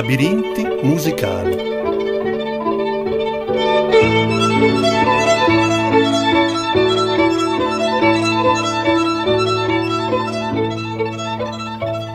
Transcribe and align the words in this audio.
Labirinti 0.00 0.64
musicali. 0.82 1.56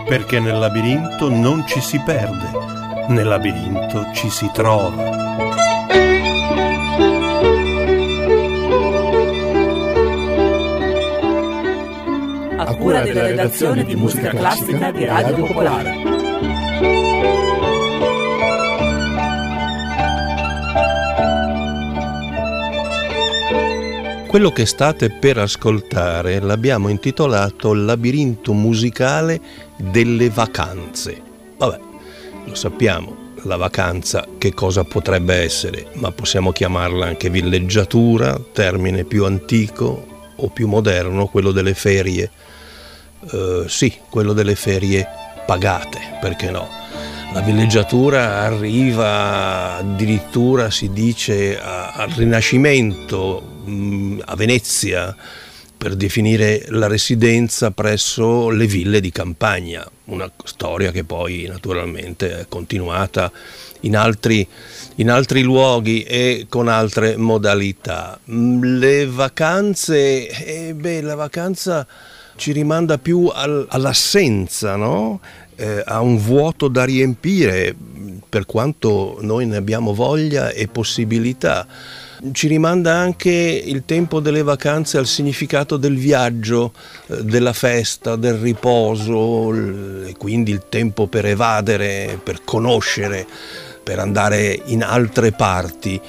Perché 0.07 0.39
nel 0.39 0.59
labirinto 0.59 1.27
non 1.29 1.68
ci 1.68 1.82
si 1.82 2.00
perde, 2.00 2.51
nel 3.09 3.27
labirinto 3.27 4.11
ci 4.13 4.29
si 4.29 4.50
trova. 4.54 5.11
a 12.56 12.75
cura 12.75 13.01
della 13.01 13.28
redazione 13.28 13.84
di 13.84 13.95
musica 13.97 14.29
classica 14.29 14.89
di 14.92 15.04
Radio 15.04 15.36
Popolare. 15.36 16.03
Quello 24.33 24.50
che 24.50 24.65
state 24.65 25.11
per 25.11 25.37
ascoltare 25.37 26.39
l'abbiamo 26.39 26.87
intitolato 26.87 27.71
Labirinto 27.75 28.54
musicale 28.54 29.39
delle 29.78 30.32
vacanze. 30.32 31.21
Vabbè, 31.56 31.79
lo 32.45 32.56
sappiamo, 32.56 33.16
la 33.44 33.58
vacanza 33.58 34.25
che 34.39 34.52
cosa 34.56 34.86
potrebbe 34.86 35.36
essere, 35.36 35.86
ma 35.97 36.09
possiamo 36.09 36.52
chiamarla 36.52 37.06
anche 37.06 37.30
villeggiatura, 37.30 38.42
termine 38.52 39.03
più 39.03 39.23
antico 39.25 40.31
o 40.36 40.50
più 40.50 40.67
moderno, 40.67 41.28
quello 41.28 41.52
delle 41.52 41.75
ferie 41.75 42.31
eh, 43.31 43.66
sì, 43.67 44.00
quello 44.09 44.34
delle 44.34 44.56
ferie 44.56 45.08
pagate, 45.45 46.00
perché 46.20 46.50
no? 46.50 46.67
La 47.34 47.42
villeggiatura 47.42 48.39
arriva 48.39 49.76
addirittura, 49.76 50.72
si 50.72 50.89
dice, 50.92 51.61
al 51.61 52.09
Rinascimento, 52.09 53.53
mh, 53.64 53.72
mm, 53.72 54.19
a 54.25 54.36
Venezia, 54.36 55.16
per 55.78 55.95
definire 55.95 56.66
la 56.69 56.88
residenza 56.88 57.72
presso 57.72 58.50
le 58.50 58.66
ville 58.67 59.02
di 59.02 59.11
campagna, 59.11 59.86
una 60.05 60.31
storia 60.45 60.92
che 60.92 61.03
poi 61.03 61.45
naturalmente 61.47 62.39
è 62.39 62.45
continuata 62.47 63.30
in 63.81 63.97
altri, 63.97 64.47
in 64.95 65.09
altri 65.09 65.42
luoghi 65.42 66.03
e 66.03 66.45
con 66.47 66.70
altre 66.70 67.17
modalità. 67.17 68.17
Mm, 68.31 68.80
le 68.80 69.08
vacanze, 69.08 70.30
eh 70.30 70.73
beh, 70.73 71.02
la 71.02 71.16
vacanza 71.16 71.86
ci 72.36 72.52
rimanda 72.52 72.98
più 72.98 73.30
al, 73.33 73.66
all'assenza, 73.70 74.75
no? 74.75 75.20
eh, 75.55 75.83
a 75.86 76.02
un 76.02 76.17
vuoto 76.17 76.67
da 76.67 76.83
riempire, 76.83 77.75
per 78.27 78.45
quanto 78.45 79.17
noi 79.22 79.45
ne 79.45 79.58
abbiamo 79.58 79.94
voglia 79.94 80.50
e 80.50 80.67
possibilità. 80.67 81.67
Ci 82.32 82.48
rimanda 82.48 82.94
anche 82.94 83.30
il 83.30 83.84
tempo 83.86 84.22
delle 84.22 84.44
vacanze 84.44 84.98
al 84.98 85.08
significato 85.08 85.76
del 85.76 85.98
viaggio, 85.98 86.72
eh, 87.08 87.22
della 87.22 87.52
festa, 87.52 88.16
del 88.16 88.36
riposo, 88.36 89.54
e 90.06 90.16
quindi 90.18 90.52
il 90.52 90.64
tempo 90.70 91.08
per 91.08 91.26
evadere, 91.26 92.18
per 92.24 92.46
conoscere, 92.46 93.28
per 93.84 94.00
andare 94.00 94.62
in 94.68 94.84
altre 94.84 95.34
parti. 95.34 96.00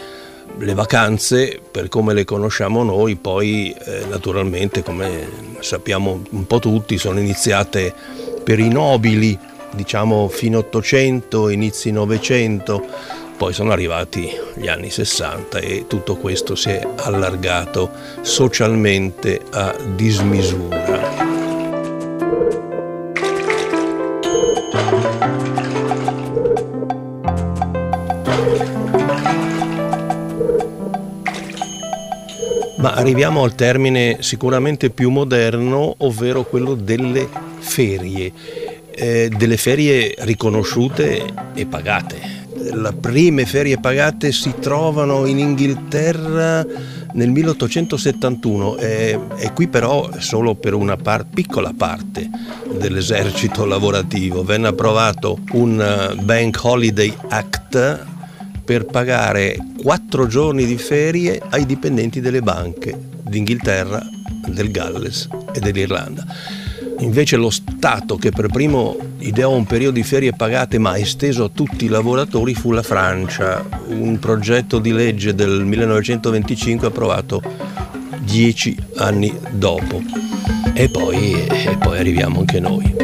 Le 0.56 0.74
vacanze, 0.74 1.60
per 1.68 1.88
come 1.88 2.14
le 2.14 2.24
conosciamo 2.24 2.84
noi, 2.84 3.16
poi 3.16 3.74
eh, 3.76 4.04
naturalmente, 4.08 4.84
come 4.84 5.28
sappiamo 5.58 6.22
un 6.30 6.46
po' 6.46 6.60
tutti, 6.60 6.96
sono 6.96 7.18
iniziate 7.18 7.92
per 8.44 8.60
i 8.60 8.68
nobili, 8.68 9.36
diciamo 9.72 10.28
fino 10.28 10.58
800, 10.58 11.48
inizi 11.48 11.90
900, 11.90 12.86
poi 13.36 13.52
sono 13.52 13.72
arrivati 13.72 14.30
gli 14.54 14.68
anni 14.68 14.90
60 14.90 15.58
e 15.58 15.86
tutto 15.88 16.16
questo 16.16 16.54
si 16.54 16.70
è 16.70 16.86
allargato 16.96 17.90
socialmente 18.20 19.40
a 19.50 19.74
dismisura. 19.94 21.42
Ma 32.76 32.92
arriviamo 32.92 33.42
al 33.42 33.54
termine 33.54 34.18
sicuramente 34.20 34.90
più 34.90 35.10
moderno, 35.10 35.94
ovvero 35.98 36.44
quello 36.44 36.74
delle 36.74 37.26
ferie, 37.58 38.32
eh, 38.90 39.28
delle 39.34 39.56
ferie 39.56 40.14
riconosciute 40.18 41.24
e 41.54 41.66
pagate. 41.66 42.43
Le 42.72 42.92
prime 42.92 43.44
ferie 43.44 43.78
pagate 43.78 44.32
si 44.32 44.54
trovano 44.58 45.26
in 45.26 45.38
Inghilterra 45.38 46.64
nel 47.12 47.30
1871 47.30 48.76
e, 48.78 49.18
e 49.36 49.52
qui 49.52 49.68
però 49.68 50.10
solo 50.18 50.54
per 50.54 50.74
una 50.74 50.96
par- 50.96 51.26
piccola 51.26 51.72
parte 51.76 52.28
dell'esercito 52.76 53.64
lavorativo. 53.64 54.42
Venne 54.44 54.68
approvato 54.68 55.38
un 55.52 55.80
eh, 55.80 56.14
Bank 56.22 56.58
Holiday 56.62 57.14
Act 57.28 58.06
per 58.64 58.86
pagare 58.86 59.56
quattro 59.82 60.26
giorni 60.26 60.64
di 60.64 60.78
ferie 60.78 61.40
ai 61.50 61.66
dipendenti 61.66 62.20
delle 62.20 62.40
banche 62.40 62.98
d'Inghilterra, 63.22 64.02
del 64.46 64.70
Galles 64.70 65.28
e 65.52 65.60
dell'Irlanda. 65.60 66.24
Invece 67.00 67.36
lo 67.36 67.50
Stato 67.50 68.16
che 68.16 68.30
per 68.30 68.48
primo 68.48 68.96
ideò 69.18 69.50
un 69.50 69.64
periodo 69.64 69.94
di 69.94 70.02
ferie 70.02 70.32
pagate 70.32 70.78
ma 70.78 70.96
esteso 70.96 71.44
a 71.44 71.50
tutti 71.52 71.86
i 71.86 71.88
lavoratori 71.88 72.54
fu 72.54 72.70
la 72.70 72.82
Francia, 72.82 73.64
un 73.88 74.18
progetto 74.18 74.78
di 74.78 74.92
legge 74.92 75.34
del 75.34 75.64
1925 75.64 76.86
approvato 76.86 77.42
dieci 78.20 78.76
anni 78.96 79.32
dopo. 79.50 80.02
E 80.72 80.88
poi, 80.88 81.46
e 81.46 81.76
poi 81.78 81.98
arriviamo 81.98 82.40
anche 82.40 82.60
noi. 82.60 82.94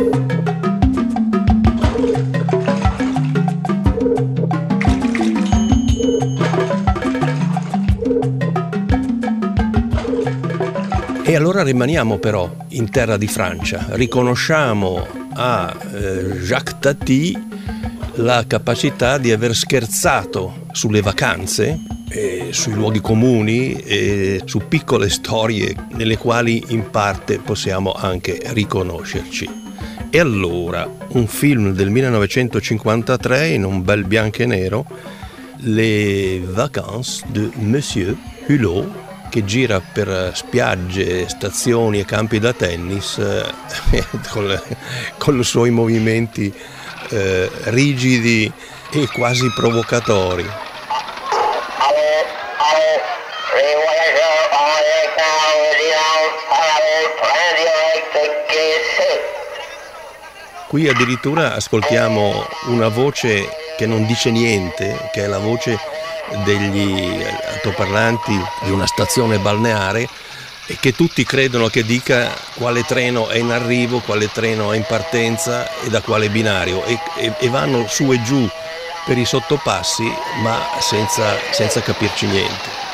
Allora 11.40 11.62
rimaniamo 11.62 12.18
però 12.18 12.54
in 12.68 12.90
terra 12.90 13.16
di 13.16 13.26
Francia, 13.26 13.86
riconosciamo 13.92 15.06
a 15.32 15.74
eh, 15.90 16.38
Jacques 16.40 16.76
Tati 16.78 17.34
la 18.16 18.44
capacità 18.46 19.16
di 19.16 19.32
aver 19.32 19.54
scherzato 19.54 20.66
sulle 20.72 21.00
vacanze, 21.00 21.78
eh, 22.10 22.48
sui 22.50 22.74
luoghi 22.74 23.00
comuni 23.00 23.72
e 23.72 24.42
su 24.44 24.68
piccole 24.68 25.08
storie 25.08 25.74
nelle 25.92 26.18
quali 26.18 26.62
in 26.68 26.90
parte 26.90 27.38
possiamo 27.38 27.92
anche 27.92 28.42
riconoscerci. 28.48 29.48
E 30.10 30.20
allora, 30.20 30.86
un 31.12 31.26
film 31.26 31.72
del 31.72 31.88
1953 31.88 33.48
in 33.48 33.64
un 33.64 33.82
bel 33.82 34.04
bianco 34.04 34.42
e 34.42 34.46
nero, 34.46 34.84
Les 35.62 36.44
Vacances 36.44 37.24
de 37.28 37.48
Monsieur 37.54 38.14
Hulot 38.46 39.08
che 39.30 39.46
gira 39.46 39.80
per 39.80 40.32
spiagge, 40.34 41.26
stazioni 41.28 42.00
e 42.00 42.04
campi 42.04 42.38
da 42.38 42.52
tennis 42.52 43.16
eh, 43.16 44.04
con, 44.28 44.60
con, 45.16 45.38
i 45.38 45.44
suoi 45.44 45.70
movimenti 45.70 46.52
eh, 47.08 47.50
rigidi 47.64 48.52
e 48.90 49.06
quasi 49.06 49.50
provocatori. 49.54 50.46
Qui 60.66 60.88
addirittura 60.88 61.54
ascoltiamo 61.54 62.46
una 62.66 62.86
voce 62.88 63.48
che 63.76 63.86
non 63.86 64.06
dice 64.06 64.30
niente, 64.30 65.08
che 65.12 65.24
è 65.24 65.26
la 65.26 65.38
voce 65.38 65.78
degli 66.44 67.22
altoparlanti 67.52 68.38
di 68.62 68.70
una 68.70 68.86
stazione 68.86 69.38
balneare 69.38 70.08
e 70.66 70.76
che 70.78 70.92
tutti 70.92 71.24
credono 71.24 71.68
che 71.68 71.84
dica 71.84 72.32
quale 72.54 72.84
treno 72.84 73.28
è 73.28 73.38
in 73.38 73.50
arrivo, 73.50 73.98
quale 74.00 74.30
treno 74.30 74.72
è 74.72 74.76
in 74.76 74.84
partenza 74.86 75.68
e 75.80 75.88
da 75.88 76.00
quale 76.00 76.28
binario 76.28 76.84
e, 76.84 76.98
e, 77.16 77.34
e 77.38 77.48
vanno 77.48 77.86
su 77.88 78.12
e 78.12 78.22
giù 78.22 78.48
per 79.04 79.18
i 79.18 79.24
sottopassi 79.24 80.04
ma 80.42 80.60
senza, 80.78 81.36
senza 81.50 81.80
capirci 81.80 82.26
niente. 82.26 82.89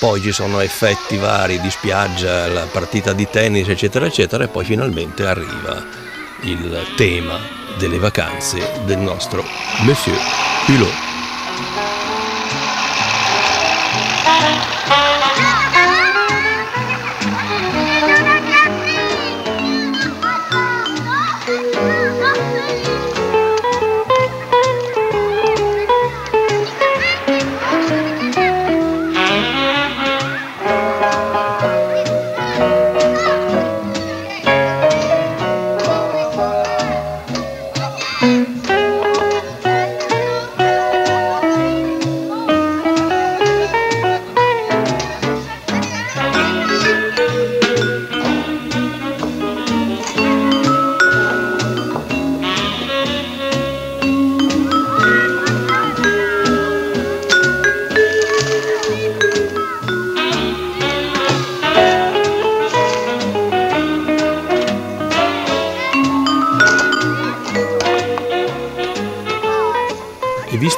Poi 0.00 0.22
ci 0.22 0.32
sono 0.32 0.60
effetti 0.60 1.18
vari 1.18 1.60
di 1.60 1.70
spiaggia, 1.70 2.48
la 2.48 2.66
partita 2.72 3.12
di 3.12 3.28
tennis 3.30 3.68
eccetera 3.68 4.06
eccetera 4.06 4.44
e 4.44 4.48
poi 4.48 4.64
finalmente 4.64 5.26
arriva 5.26 5.84
il 6.44 6.86
tema 6.96 7.38
delle 7.76 7.98
vacanze 7.98 8.80
del 8.86 8.98
nostro 8.98 9.44
Monsieur 9.82 10.18
Hulot. 10.68 11.09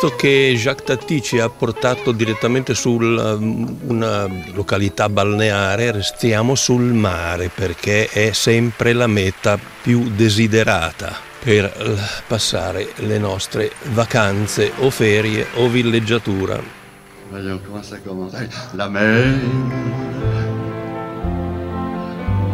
Visto 0.02 0.16
che 0.16 0.52
Jacques 0.56 0.84
Tati 0.84 1.22
ci 1.22 1.38
ha 1.38 1.48
portato 1.48 2.10
direttamente 2.10 2.74
su 2.74 2.90
um, 2.90 3.78
una 3.86 4.28
località 4.52 5.08
balneare, 5.08 5.92
restiamo 5.92 6.56
sul 6.56 6.82
mare 6.82 7.50
perché 7.54 8.08
è 8.08 8.32
sempre 8.32 8.94
la 8.94 9.06
meta 9.06 9.56
più 9.80 10.10
desiderata 10.10 11.14
per 11.38 11.72
passare 12.26 12.92
le 12.96 13.18
nostre 13.18 13.70
vacanze 13.92 14.72
o 14.78 14.90
ferie 14.90 15.46
o 15.54 15.68
villeggiatura. 15.68 16.60
La 18.72 18.88
mer. 18.88 19.40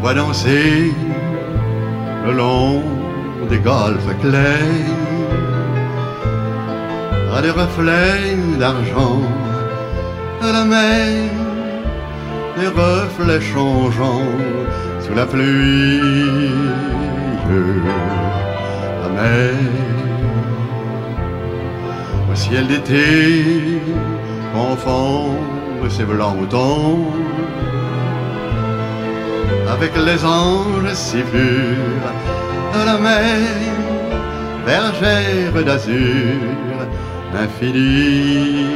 Voit 0.00 0.14
danser 0.14 0.92
le 2.24 2.32
long 2.32 3.48
des 3.48 3.60
golfes 3.62 4.16
clairs 4.20 5.17
à 7.36 7.42
des 7.42 7.50
reflets 7.50 8.36
d'argent 8.58 9.22
à 10.42 10.52
la 10.52 10.64
mer, 10.64 11.30
des 12.58 12.68
reflets 12.68 13.40
changeants 13.40 14.32
sous 15.00 15.14
la 15.14 15.26
pluie. 15.26 16.00
La 19.02 19.08
mer, 19.20 19.54
au 22.30 22.34
ciel 22.34 22.66
d'été, 22.66 23.80
confond 24.54 25.34
ses 25.88 26.04
blancs 26.04 26.36
moutons 26.36 27.06
avec 29.70 29.92
les 29.96 30.24
anges 30.24 30.92
si 30.92 31.18
purs 31.18 32.06
à 32.74 32.84
la 32.84 32.98
mer, 32.98 33.38
bergère 34.66 35.64
d'azur 35.64 36.67
infinie. 37.44 38.66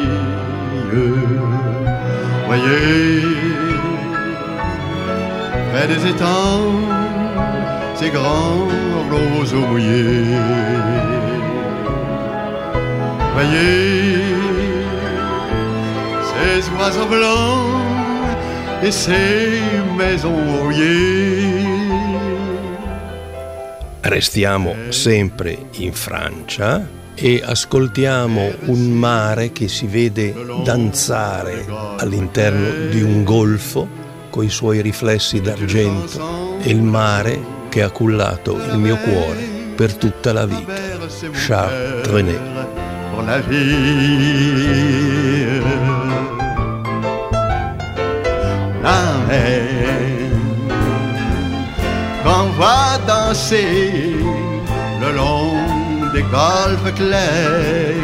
Voyez, 2.47 3.23
près 5.73 5.87
des 5.89 6.03
étangs, 6.13 6.75
ces 7.95 8.11
grands 8.11 8.69
roseaux 9.11 9.67
mouillés. 9.71 10.37
Voyez, 13.35 14.21
ces 16.31 16.71
oiseaux 16.79 17.07
blancs 17.07 17.81
et 18.83 18.91
ces 18.91 19.63
maisons 19.97 20.43
rouillées. 20.61 21.23
Restiamo 24.05 24.75
sempre 24.91 25.57
in 25.79 25.93
Francia 25.93 26.83
e 27.15 27.43
ascoltiamo 27.45 28.53
un 28.67 28.91
mare 28.91 29.53
che 29.53 29.69
si 29.69 29.87
vede 29.87 30.35
danzare 30.65 31.67
all'interno 31.99 32.89
di 32.91 33.03
un 33.03 33.23
golfo 33.25 34.01
con 34.31 34.45
i 34.45 34.51
suoi 34.51 34.81
riflessi 34.81 35.41
d'argento 35.41 36.59
e 36.61 36.71
il 36.71 36.83
mare 36.83 37.61
che 37.69 37.83
ha 37.83 37.91
cullato 37.91 38.57
il 38.57 38.79
mio 38.79 38.97
cuore 38.97 39.61
per 39.75 39.95
tutta 39.95 40.33
la 40.33 40.47
vita. 40.47 40.73
Charles 41.33 42.03
Trenet. 42.03 42.41
Qu'on 52.25 52.51
voit 52.57 52.99
danser 53.07 54.22
des 56.13 56.23
golfes 56.23 56.95
clairs, 56.95 57.95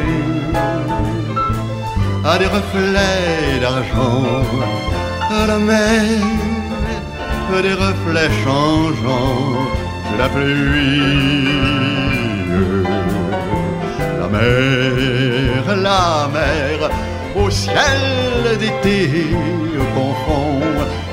à 2.24 2.38
des 2.38 2.46
reflets 2.46 3.60
d'argent, 3.60 4.42
à 5.30 5.46
la 5.46 5.58
mer, 5.58 6.02
des 7.62 7.74
reflets 7.86 8.32
changeants 8.44 9.56
de 10.10 10.18
la 10.18 10.28
pluie. 10.28 11.48
La 14.20 14.28
mer, 14.36 15.76
la 15.88 16.28
mer, 16.32 16.90
au 17.36 17.50
ciel 17.50 18.58
d'été 18.58 19.26
confond 19.94 20.60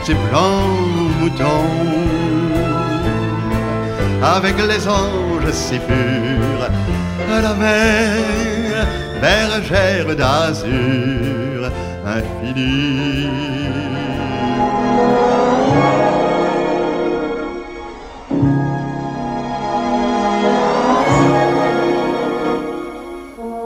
ses 0.03 0.13
blancs 0.13 0.85
moutons 1.19 2.34
avec 4.25 4.57
les 4.57 4.87
anges 4.87 5.51
si 5.51 5.77
purs, 5.77 6.69
la 7.29 7.53
mer, 7.53 8.87
bergère 9.21 10.15
d'azur 10.15 11.71
infini. 12.03 13.53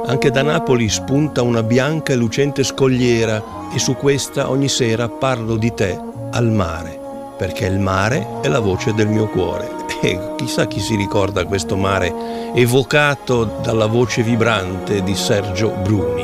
Anche 0.08 0.32
da 0.32 0.42
Napoli 0.42 0.90
spunta 0.90 1.42
una 1.42 1.64
bianca 1.64 2.12
e 2.12 2.16
lucente 2.18 2.64
scogliera 2.64 3.42
e 3.74 3.80
su 3.80 3.96
questa 3.96 4.50
ogni 4.50 4.68
sera 4.68 5.08
parlo 5.08 5.56
di 5.56 5.74
te 5.74 5.98
al 6.32 6.52
mare, 6.52 7.00
perché 7.38 7.66
il 7.68 7.80
mare 7.80 8.28
è 8.42 8.50
la 8.50 8.60
voce 8.60 8.94
del 8.94 9.08
mio 9.08 9.28
cuore. 9.28 9.89
E 10.02 10.36
chissà 10.38 10.66
chi 10.66 10.80
si 10.80 10.96
ricorda 10.96 11.44
questo 11.46 11.76
mare 11.76 12.52
evocato 12.54 13.44
dalla 13.62 13.88
voce 13.88 14.24
vibrante 14.24 15.04
di 15.04 15.14
Sergio 15.14 15.72
Bruni. 15.72 16.24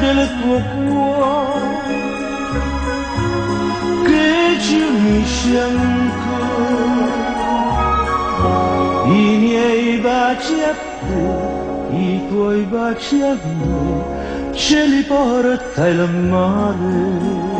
del 0.00 0.28
tuo 0.40 0.62
cuore 0.74 1.96
che 4.04 4.60
ci 4.60 4.80
unisce 4.80 5.60
ancora. 5.60 7.26
I 9.06 9.36
miei 9.38 9.98
baci 9.98 10.62
a 10.62 10.74
te 11.00 11.96
i 11.96 12.22
tuoi 12.28 12.62
baci 12.64 13.22
a 13.22 13.34
me 13.34 14.52
ce 14.52 14.86
li 14.86 15.02
porta 15.02 15.88
il 15.88 16.08
mare 16.28 17.57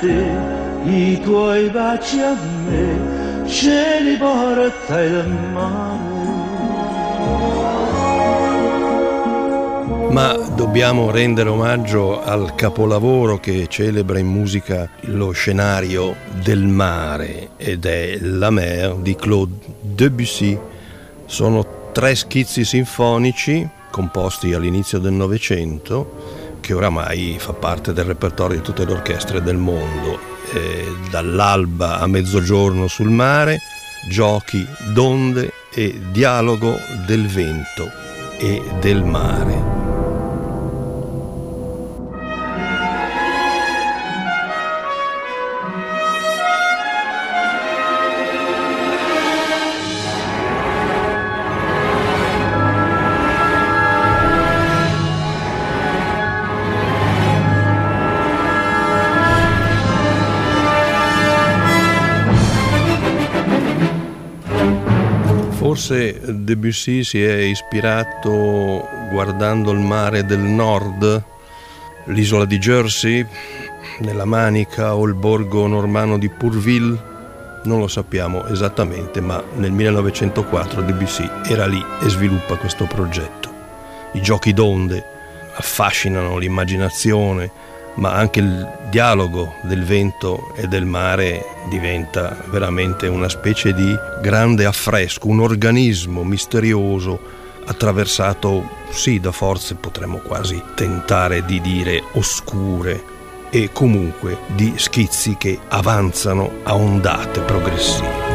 te, 0.00 0.26
i 0.84 1.20
tuoi 1.20 1.68
baci 1.70 2.20
a 2.20 2.34
me, 2.66 3.46
ce 3.46 4.00
li 4.02 4.16
porta 4.16 5.00
il 5.00 5.28
mare. 5.52 6.16
Ma 10.10 10.32
dobbiamo 10.32 11.10
rendere 11.10 11.48
omaggio 11.50 12.22
al 12.22 12.54
capolavoro 12.54 13.38
che 13.38 13.66
celebra 13.68 14.18
in 14.18 14.26
musica 14.26 14.88
lo 15.02 15.32
scenario 15.32 16.16
del 16.42 16.66
mare 16.66 17.50
ed 17.56 17.84
è 17.84 18.16
La 18.20 18.50
Mer 18.50 18.94
di 18.96 19.14
Claude 19.14 19.54
Debussy. 19.80 20.58
Sono 21.26 21.90
tre 21.92 22.14
schizzi 22.14 22.64
sinfonici 22.64 23.68
composti 23.90 24.52
all'inizio 24.54 24.98
del 24.98 25.12
Novecento 25.12 26.17
che 26.68 26.74
oramai 26.74 27.36
fa 27.38 27.54
parte 27.54 27.94
del 27.94 28.04
repertorio 28.04 28.58
di 28.58 28.62
tutte 28.62 28.84
le 28.84 28.92
orchestre 28.92 29.40
del 29.42 29.56
mondo. 29.56 30.18
Eh, 30.52 30.84
dall'alba 31.10 31.98
a 31.98 32.06
mezzogiorno 32.06 32.88
sul 32.88 33.08
mare, 33.08 33.58
giochi 34.10 34.66
d'onde 34.92 35.50
e 35.72 35.98
dialogo 36.10 36.78
del 37.06 37.26
vento 37.26 37.90
e 38.38 38.62
del 38.80 39.02
mare. 39.02 39.77
Forse 65.88 66.20
Debussy 66.44 67.02
si 67.02 67.22
è 67.22 67.36
ispirato 67.36 68.86
guardando 69.10 69.70
il 69.70 69.78
mare 69.78 70.26
del 70.26 70.40
nord, 70.40 71.22
l'isola 72.08 72.44
di 72.44 72.58
Jersey, 72.58 73.26
nella 74.00 74.26
Manica 74.26 74.94
o 74.94 75.06
il 75.06 75.14
borgo 75.14 75.66
normanno 75.66 76.18
di 76.18 76.28
Pourville, 76.28 77.02
non 77.64 77.78
lo 77.78 77.88
sappiamo 77.88 78.46
esattamente, 78.48 79.22
ma 79.22 79.42
nel 79.54 79.72
1904 79.72 80.82
Debussy 80.82 81.26
era 81.46 81.64
lì 81.64 81.82
e 82.02 82.08
sviluppa 82.10 82.56
questo 82.56 82.84
progetto. 82.84 83.50
I 84.12 84.20
giochi 84.20 84.52
d'onde 84.52 85.02
affascinano 85.54 86.36
l'immaginazione, 86.36 87.50
ma 87.96 88.12
anche 88.12 88.40
il 88.40 88.68
dialogo 88.90 89.54
del 89.62 89.84
vento 89.84 90.52
e 90.54 90.66
del 90.66 90.84
mare 90.84 91.44
diventa 91.68 92.36
veramente 92.46 93.06
una 93.06 93.28
specie 93.28 93.74
di 93.74 93.96
grande 94.20 94.64
affresco, 94.64 95.28
un 95.28 95.40
organismo 95.40 96.24
misterioso 96.24 97.36
attraversato 97.66 98.66
sì 98.90 99.20
da 99.20 99.32
forze 99.32 99.74
potremmo 99.74 100.18
quasi 100.18 100.62
tentare 100.74 101.44
di 101.44 101.60
dire 101.60 102.02
oscure 102.12 103.16
e 103.50 103.70
comunque 103.72 104.38
di 104.54 104.74
schizzi 104.76 105.36
che 105.36 105.58
avanzano 105.68 106.50
a 106.64 106.74
ondate 106.74 107.40
progressive. 107.40 108.27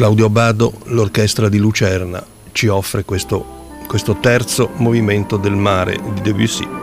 Claudio 0.00 0.30
Bado, 0.30 0.72
l'orchestra 0.84 1.50
di 1.50 1.58
Lucerna, 1.58 2.24
ci 2.52 2.68
offre 2.68 3.04
questo, 3.04 3.82
questo 3.86 4.16
terzo 4.18 4.70
movimento 4.76 5.36
del 5.36 5.52
mare 5.52 6.00
di 6.14 6.22
Debussy. 6.22 6.79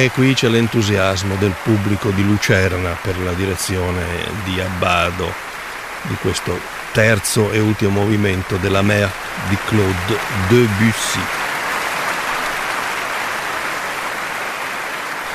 E 0.00 0.10
qui 0.10 0.32
c'è 0.32 0.48
l'entusiasmo 0.48 1.36
del 1.36 1.54
pubblico 1.62 2.08
di 2.08 2.24
Lucerna 2.24 2.96
per 3.02 3.18
la 3.20 3.34
direzione 3.34 4.02
di 4.44 4.58
Abbado 4.58 5.30
di 6.04 6.14
questo 6.14 6.58
terzo 6.92 7.50
e 7.50 7.58
ultimo 7.58 8.00
movimento 8.00 8.56
della 8.56 8.80
Mer 8.80 9.12
di 9.50 9.58
Claude 9.66 10.18
Debussy. 10.48 11.20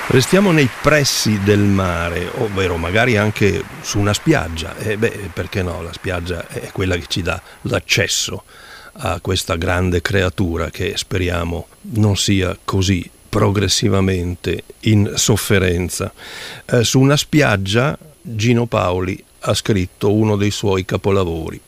Restiamo 0.08 0.52
nei 0.52 0.68
pressi 0.82 1.40
del 1.44 1.60
mare, 1.60 2.28
ovvero 2.38 2.78
magari 2.78 3.18
anche 3.18 3.64
su 3.82 4.00
una 4.00 4.14
spiaggia. 4.14 4.76
E 4.78 4.98
beh, 4.98 5.30
perché 5.32 5.62
no? 5.62 5.84
La 5.84 5.94
spiaggia 5.94 6.48
è 6.48 6.72
quella 6.72 6.96
che 6.96 7.06
ci 7.08 7.22
dà 7.22 7.40
l'accesso 7.62 8.44
a 8.94 9.20
questa 9.22 9.58
grande 9.58 10.02
creatura 10.02 10.72
che 10.72 10.94
speriamo 10.98 11.68
non 11.82 12.18
sia 12.18 12.58
così 12.66 13.12
progressivamente 13.36 14.64
in 14.82 15.12
sofferenza. 15.16 16.14
Eh, 16.66 16.86
su 16.86 17.02
una 17.02 17.18
spiaggia 17.18 17.98
Gino 18.22 18.66
Paoli 18.66 19.22
ha 19.42 19.54
scritto 19.54 20.14
uno 20.14 20.38
dei 20.38 20.52
suoi 20.52 20.86
capolavori 20.86 21.60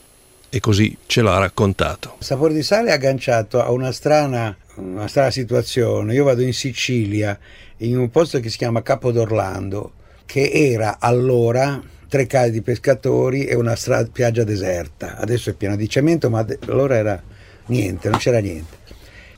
e 0.48 0.60
così 0.60 0.96
ce 1.04 1.20
l'ha 1.20 1.36
raccontato. 1.36 2.16
Sapore 2.20 2.54
di 2.54 2.62
sale 2.62 2.88
è 2.88 2.92
agganciato 2.92 3.62
a 3.62 3.70
una 3.70 3.92
strana, 3.92 4.56
una 4.76 5.08
strana 5.08 5.30
situazione. 5.30 6.14
Io 6.14 6.24
vado 6.24 6.40
in 6.40 6.54
Sicilia, 6.54 7.38
in 7.78 7.98
un 7.98 8.08
posto 8.08 8.40
che 8.40 8.48
si 8.48 8.56
chiama 8.56 8.80
Capo 8.80 9.12
d'Orlando, 9.12 9.92
che 10.24 10.50
era 10.50 10.96
allora 10.98 11.82
tre 12.08 12.26
case 12.26 12.50
di 12.50 12.62
pescatori 12.62 13.44
e 13.44 13.54
una 13.54 13.76
spiaggia 13.76 14.42
deserta. 14.42 15.18
Adesso 15.18 15.50
è 15.50 15.52
piena 15.52 15.76
di 15.76 15.86
cemento, 15.86 16.30
ma 16.30 16.46
allora 16.66 16.96
era 16.96 17.22
niente, 17.66 18.08
non 18.08 18.18
c'era 18.18 18.38
niente. 18.38 18.87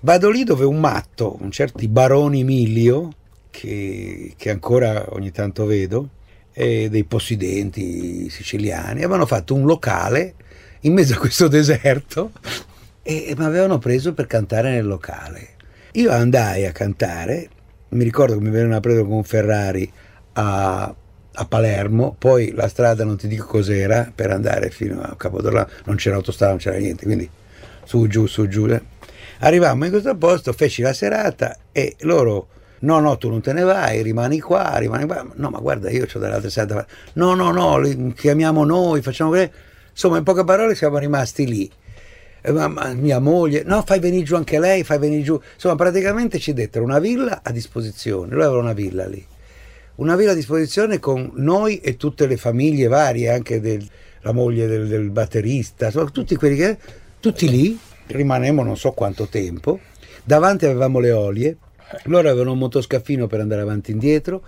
Vado 0.03 0.31
lì 0.31 0.45
dove 0.45 0.65
un 0.65 0.81
matto, 0.81 1.37
un 1.41 1.51
certo 1.51 1.87
Baroni 1.87 2.43
Milio, 2.43 3.13
che, 3.51 4.33
che 4.37 4.51
ancora 4.51 5.05
ogni 5.11 5.31
tanto 5.31 5.67
vedo, 5.67 6.09
e 6.53 6.89
dei 6.89 7.05
possidenti 7.05 8.31
siciliani, 8.31 9.01
avevano 9.01 9.27
fatto 9.27 9.55
un 9.55 9.67
locale 9.67 10.35
in 10.81 10.95
mezzo 10.95 11.15
a 11.15 11.19
questo 11.19 11.49
deserto 11.49 12.33
e 13.03 13.35
mi 13.37 13.45
avevano 13.45 13.79
preso 13.79 14.15
per 14.15 14.27
cantare 14.27 14.71
nel 14.71 14.87
locale. 14.87 15.49
Io 15.93 16.11
andai 16.11 16.65
a 16.65 16.73
cantare, 16.73 17.49
mi 17.91 18.05
ricordo 18.05 18.39
che 18.39 18.41
mi 18.41 18.51
vennero 18.51 18.77
a 18.77 18.81
prendere 18.81 19.07
con 19.07 19.23
Ferrari 19.23 19.91
a, 20.33 20.95
a, 21.33 21.45
Palermo, 21.45 22.15
poi 22.19 22.53
la 22.53 22.69
strada 22.69 23.05
non 23.05 23.17
ti 23.17 23.29
dico 23.29 23.47
cos'era 23.47 24.11
per 24.15 24.31
andare 24.31 24.71
fino 24.71 25.01
a 25.03 25.15
Capodorlando, 25.15 25.71
non 25.85 25.97
c'era 25.97 26.17
autostrada, 26.17 26.53
non 26.53 26.61
c'era 26.61 26.79
niente, 26.79 27.05
quindi 27.05 27.29
su 27.85 28.07
giù, 28.07 28.27
su 28.27 28.49
giù. 28.49 28.67
Eh. 28.67 28.81
Arrivammo 29.43 29.85
in 29.87 29.91
questo 29.91 30.15
posto, 30.17 30.53
feci 30.53 30.83
la 30.83 30.93
serata 30.93 31.57
e 31.73 31.97
loro 32.01 32.49
no 32.81 32.99
no 33.01 33.17
tu 33.17 33.29
non 33.29 33.41
te 33.41 33.53
ne 33.53 33.63
vai, 33.63 34.03
rimani 34.03 34.39
qua, 34.39 34.77
rimani 34.77 35.07
qua, 35.07 35.27
no 35.35 35.51
ma 35.51 35.59
guarda 35.59 35.91
io 35.91 36.07
ho 36.13 36.19
delle 36.19 36.35
altre 36.35 36.51
serate 36.51 36.75
da 36.75 36.81
fare, 36.81 36.93
no 37.15 37.35
no 37.35 37.51
no, 37.51 38.13
chiamiamo 38.13 38.65
noi, 38.65 39.01
facciamo 39.03 39.31
questo, 39.31 39.55
insomma 39.91 40.19
in 40.19 40.25
poche 40.25 40.45
parole 40.45 40.75
siamo 40.75 40.99
rimasti 40.99 41.47
lì. 41.47 41.71
Eh, 42.43 42.53
mamma, 42.53 42.93
mia 42.95 43.19
moglie, 43.19 43.63
no 43.65 43.83
fai 43.85 43.99
venire 43.99 44.25
giù 44.25 44.35
anche 44.35 44.59
lei, 44.59 44.83
fai 44.85 44.99
venire 44.99 45.23
giù, 45.23 45.41
insomma 45.55 45.75
praticamente 45.75 46.39
ci 46.39 46.53
dettero 46.53 46.85
una 46.85 46.99
villa 46.99 47.41
a 47.43 47.51
disposizione, 47.51 48.35
lui 48.35 48.43
aveva 48.43 48.61
una 48.61 48.73
villa 48.73 49.07
lì, 49.07 49.25
una 49.97 50.17
villa 50.17 50.33
a 50.33 50.35
disposizione 50.35 50.99
con 50.99 51.31
noi 51.35 51.81
e 51.81 51.97
tutte 51.97 52.27
le 52.27 52.37
famiglie 52.37 52.89
varie, 52.89 53.31
anche 53.31 53.61
del, 53.61 53.87
la 54.21 54.33
moglie 54.33 54.67
del, 54.67 54.87
del 54.87 55.11
batterista, 55.11 55.87
insomma, 55.87 56.11
tutti 56.11 56.35
quelli 56.37 56.57
che, 56.57 56.79
tutti 57.21 57.49
lì, 57.49 57.79
rimanemmo 58.11 58.63
non 58.63 58.77
so 58.77 58.93
quanto 58.93 59.27
tempo, 59.27 59.81
davanti 60.25 60.67
avevamo 60.67 60.99
le 60.99 61.13
olie, 61.13 61.57
loro 62.05 62.29
avevano 62.29 62.53
un 62.53 62.59
motoscaffino 62.59 63.27
per 63.27 63.41
andare 63.41 63.63
avanti 63.63 63.91
e 63.91 63.95
indietro, 63.95 64.43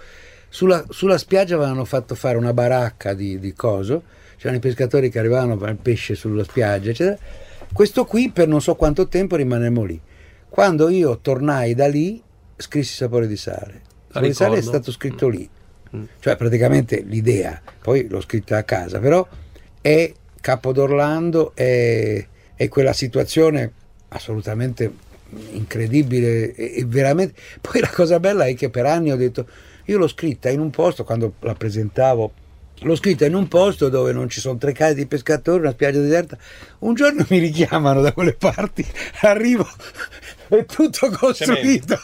sulla, 0.49 0.85
sulla 0.91 1.17
spiaggia 1.17 1.55
avevano 1.55 1.85
fatto 1.85 2.15
fare 2.15 2.37
una 2.37 2.53
baracca 2.53 3.15
di, 3.15 3.39
di 3.39 3.55
coso, 3.55 4.03
c'erano 4.37 4.59
i 4.59 4.61
pescatori 4.61 5.09
che 5.09 5.19
arrivavano 5.19 5.55
il 5.55 5.77
pesce 5.77 6.15
sulla 6.15 6.45
spiaggia, 6.45 6.91
eccetera. 6.91 7.17
Questo 7.73 8.05
qui 8.05 8.31
per 8.31 8.49
non 8.49 8.61
so 8.61 8.75
quanto 8.75 9.09
tempo 9.09 9.37
rimanemmo 9.37 9.85
lì. 9.85 9.99
Quando 10.49 10.91
io 10.91 11.21
tornai 11.21 11.75
da 11.75 11.89
lì, 11.89 12.23
scrissi 12.57 12.95
Sapore 12.95 13.27
di 13.27 13.37
sale. 13.39 13.81
Sapore 14.09 14.27
di 14.27 14.35
sale 14.35 14.59
è 14.59 14.63
stato 14.63 14.93
scritto 14.93 15.29
lì, 15.29 15.49
mm. 15.97 16.03
cioè 16.19 16.37
praticamente 16.37 17.01
l'idea, 17.01 17.59
poi 17.81 18.07
l'ho 18.07 18.21
scritta 18.21 18.59
a 18.59 18.63
casa, 18.63 18.99
però 18.99 19.27
è 19.81 20.13
Capo 20.39 20.73
d'Orlando, 20.73 21.53
è, 21.55 22.27
è 22.63 22.69
quella 22.69 22.93
situazione 22.93 23.73
assolutamente 24.09 25.11
incredibile 25.53 26.55
e, 26.55 26.85
veramente 26.87 27.41
poi 27.61 27.81
la 27.81 27.89
cosa 27.89 28.21
bella 28.21 28.45
è 28.47 28.55
che 28.55 28.71
per 28.71 28.87
anni 28.87 29.11
ho 29.11 29.17
detto 29.17 29.47
io 29.87 29.99
l'ho 29.99 30.09
scritta 30.09 30.49
in 30.51 30.61
un 30.61 30.71
posto 30.71 31.05
quando 31.05 31.35
la 31.41 31.55
presentavo 31.55 32.33
l'ho 32.85 32.97
scritta 32.97 33.27
in 33.27 33.35
un 33.35 33.49
posto 33.49 33.89
dove 33.89 34.13
non 34.13 34.29
ci 34.29 34.41
sono 34.41 34.59
tre 34.59 34.73
case 34.73 34.95
di 34.95 35.07
pescatori, 35.07 35.61
una 35.61 35.71
spiaggia 35.71 36.01
deserta. 36.01 36.37
Un 36.81 36.95
giorno 36.95 37.25
mi 37.29 37.39
richiamano 37.39 38.01
da 38.01 38.13
quelle 38.13 38.35
parti, 38.35 38.85
arrivo, 39.23 39.69
è 40.49 40.65
tutto 40.65 41.09
costruito, 41.11 41.97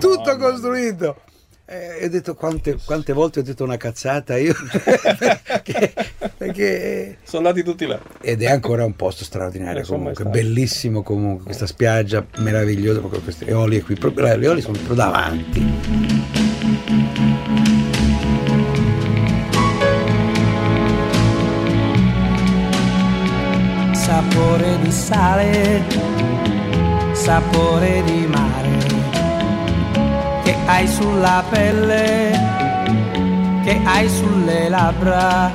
tutto 0.00 0.36
costruito. 0.36 1.20
E 1.68 2.04
ho 2.04 2.08
detto 2.08 2.36
quante, 2.36 2.78
quante, 2.84 3.12
volte 3.12 3.40
ho 3.40 3.42
detto 3.42 3.64
una 3.64 3.76
cazzata 3.76 4.36
io 4.36 4.54
perché, 5.18 5.92
perché, 6.36 7.16
sono 7.24 7.48
andati 7.48 7.64
tutti 7.64 7.86
là. 7.86 8.00
ed 8.20 8.42
è 8.42 8.46
ancora 8.46 8.84
un 8.84 8.94
posto 8.94 9.24
straordinario 9.24 9.84
comunque 9.84 10.26
bellissimo 10.26 11.02
comunque 11.02 11.46
questa 11.46 11.66
spiaggia 11.66 12.24
meravigliosa 12.36 13.00
proprio 13.00 13.20
queste 13.20 13.46
eolie 13.46 13.82
qui 13.82 13.96
proprio, 13.96 14.26
le 14.36 14.44
eolie 14.44 14.62
sono 14.62 14.74
proprio 14.74 14.94
davanti. 14.94 15.74
Sapore 23.92 24.78
di 24.82 24.92
sale 24.92 25.82
sapore 27.12 28.04
di 28.04 28.24
mare 28.26 28.65
hai 30.66 30.86
sulla 30.88 31.44
pelle, 31.48 32.32
che 33.64 33.80
hai 33.84 34.08
sulle 34.08 34.68
labbra, 34.68 35.50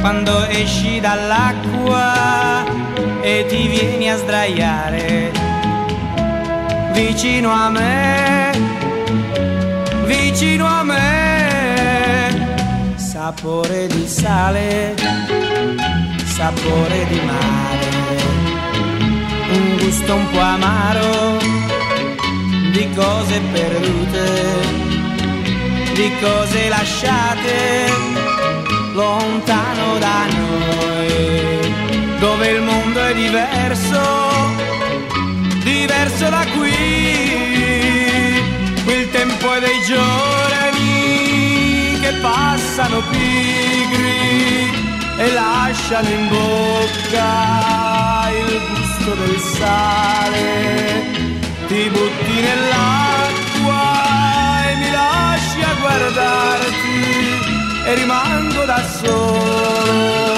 quando 0.00 0.46
esci 0.48 1.00
dall'acqua 1.00 2.64
e 3.20 3.44
ti 3.48 3.68
vieni 3.68 4.10
a 4.10 4.16
sdraiare 4.16 5.32
vicino 6.92 7.50
a 7.50 7.70
me, 7.70 8.50
vicino 10.04 10.66
a 10.66 10.82
me, 10.82 12.46
sapore 12.96 13.86
di 13.86 14.06
sale, 14.06 14.94
sapore 16.24 17.06
di 17.08 17.20
mare, 17.20 17.88
un 19.52 19.76
gusto 19.78 20.14
un 20.14 20.30
po' 20.30 20.40
amaro 20.40 21.39
di 22.70 22.88
cose 22.94 23.40
perdute, 23.52 24.28
di 25.94 26.10
cose 26.20 26.68
lasciate 26.68 27.90
lontano 28.92 29.98
da 29.98 30.26
noi, 30.26 31.74
dove 32.18 32.48
il 32.48 32.60
mondo 32.62 33.04
è 33.04 33.14
diverso, 33.14 34.00
diverso 35.62 36.28
da 36.28 36.44
qui, 36.56 36.72
il 38.86 39.10
tempo 39.10 39.52
è 39.52 39.60
dei 39.60 39.80
giorni 39.86 41.98
che 42.00 42.12
passano 42.20 43.00
pigri 43.10 44.70
e 45.18 45.32
lasciano 45.32 46.08
in 46.08 46.28
bocca 46.28 48.28
il 48.30 48.60
gusto 48.68 49.14
del 49.14 49.38
sale 49.38 51.19
ti 51.70 51.88
butti 51.88 52.40
nell'acqua 52.46 53.82
e 54.70 54.74
mi 54.74 54.90
lasci 54.90 55.60
a 55.62 55.74
guardarti 55.80 56.98
e 57.86 57.94
rimango 57.94 58.64
da 58.64 58.82
solo 59.00 60.34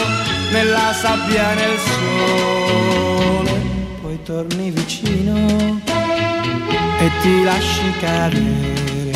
nella 0.53 0.93
sabbia 0.93 1.55
nel 1.55 1.79
sole. 1.89 3.53
Poi 4.03 4.23
torni 4.25 4.71
vicino 4.73 5.81
e 7.01 7.11
ti 7.23 7.43
lasci 7.45 7.93
cadere 7.99 9.13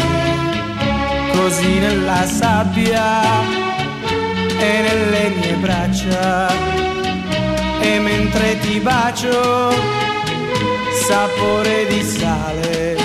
così 1.32 1.78
nella 1.80 2.24
sabbia 2.24 3.04
e 4.58 4.72
nelle 4.86 5.34
mie 5.36 5.54
braccia 5.60 6.48
e 7.78 7.98
mentre 7.98 8.58
ti 8.60 8.80
bacio 8.80 10.05
sapore 11.06 11.86
di 11.86 12.02
sale, 12.02 12.96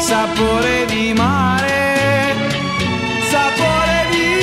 sapore 0.00 0.84
di 0.86 1.12
mare, 1.14 1.94
sapore 3.30 4.06
di 4.10 4.34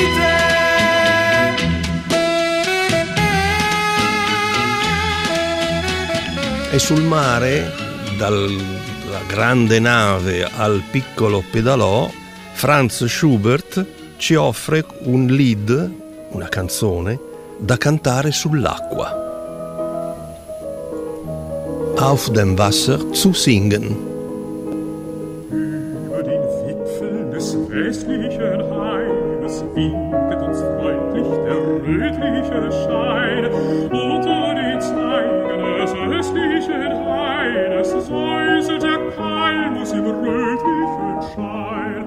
te. 6.69 6.75
E 6.75 6.80
sul 6.80 7.02
mare, 7.02 7.73
dalla 8.17 9.21
grande 9.28 9.80
nave 9.80 10.49
al 10.49 10.82
piccolo 10.89 11.43
pedalò, 11.52 12.10
Franz 12.54 13.04
Schubert 13.04 13.86
ci 14.15 14.36
offre 14.36 14.86
un 15.02 15.25
lead, 15.25 15.91
una 16.30 16.47
canzone, 16.47 17.19
da 17.58 17.75
cantare 17.75 18.32
sull'acqua. 18.32 19.29
Auf 22.02 22.32
dem 22.32 22.58
Wasser 22.58 23.12
zu 23.12 23.34
singen. 23.34 23.98
Über 25.52 26.24
den 26.24 26.42
Wipfeln 26.64 27.30
des 27.32 27.58
westlichen 27.70 28.64
Heimes 28.72 29.66
winket 29.76 30.42
uns 30.42 30.60
freundlich 30.62 31.28
der 31.44 31.58
rötliche 31.84 32.72
Schein. 32.72 33.46
Unter 33.92 34.56
den 34.56 34.80
Zweigen 34.80 35.60
des 35.82 35.94
östlichen 36.18 36.88
Haines 37.06 37.90
säuselt 37.92 38.82
der 38.82 39.00
Palmus 39.18 39.92
im 39.92 40.06
rötlichen 40.06 41.22
Schein. 41.36 42.06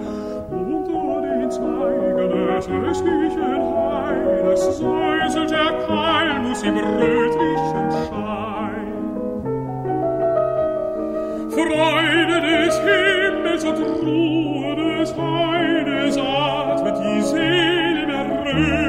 Unter 0.50 1.20
den 1.20 1.50
Zweigen 1.50 2.30
des 2.56 2.66
östlichen 2.66 3.60
Haines 3.76 4.78
säuselt 4.78 5.50
der 5.50 5.72
Palmus 5.86 6.62
im 6.62 6.78
rötlichen 6.78 7.90
Schein. 7.90 8.21
Freude 11.68 12.40
des 12.40 12.74
Himmels 12.80 13.64
und 13.64 13.78
Ruhe 14.02 14.74
des 14.74 15.14
Heides 15.16 16.18
atmet 16.18 16.96
die 16.98 17.22
Seele 17.22 18.16
im 18.50 18.81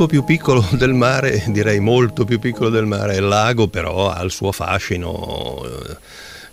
poco 0.00 0.06
più 0.06 0.24
piccolo 0.24 0.66
del 0.72 0.94
mare, 0.94 1.44
direi 1.48 1.78
molto 1.78 2.24
più 2.24 2.38
piccolo 2.38 2.70
del 2.70 2.86
mare. 2.86 3.16
Il 3.16 3.28
lago 3.28 3.68
però 3.68 4.08
ha 4.08 4.22
il 4.22 4.30
suo 4.30 4.50
fascino, 4.50 5.62
eh, 5.64 5.96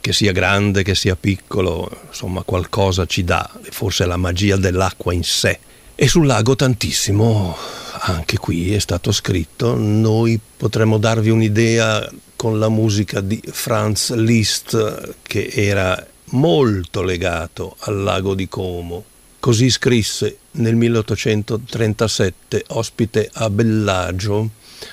che 0.02 0.12
sia 0.12 0.34
grande, 0.34 0.84
che 0.84 0.96
sia 0.96 1.16
piccolo, 1.16 1.90
insomma 2.08 2.42
qualcosa 2.42 3.06
ci 3.06 3.24
dà, 3.24 3.50
forse 3.70 4.06
la 4.06 4.18
magia 4.18 4.58
dell'acqua 4.58 5.14
in 5.14 5.24
sé. 5.24 5.60
E 5.96 6.08
sul 6.10 6.26
lago 6.26 6.56
tantissimo, 6.58 7.56
anche 8.00 8.38
qui 8.38 8.74
è 8.74 8.80
stato 8.80 9.14
scritto, 9.14 9.76
noi 9.76 10.38
potremmo 10.58 10.98
darvi 10.98 11.30
un'idea 11.30 12.08
con 12.36 12.60
la 12.60 12.70
musica 12.70 13.22
di 13.22 13.42
Franz 13.50 14.14
Liszt 14.14 15.16
che 15.22 15.52
era 15.54 16.06
molto 16.32 17.02
legato 17.02 17.78
al 17.80 18.04
lago 18.04 18.36
di 18.36 18.50
Como. 18.50 19.04
Così 19.40 19.70
scrisse 19.70 20.38
nel 20.52 20.76
1837, 20.76 22.66
ospite 22.70 23.30
a 23.34 23.50
Bellagio, 23.50 24.50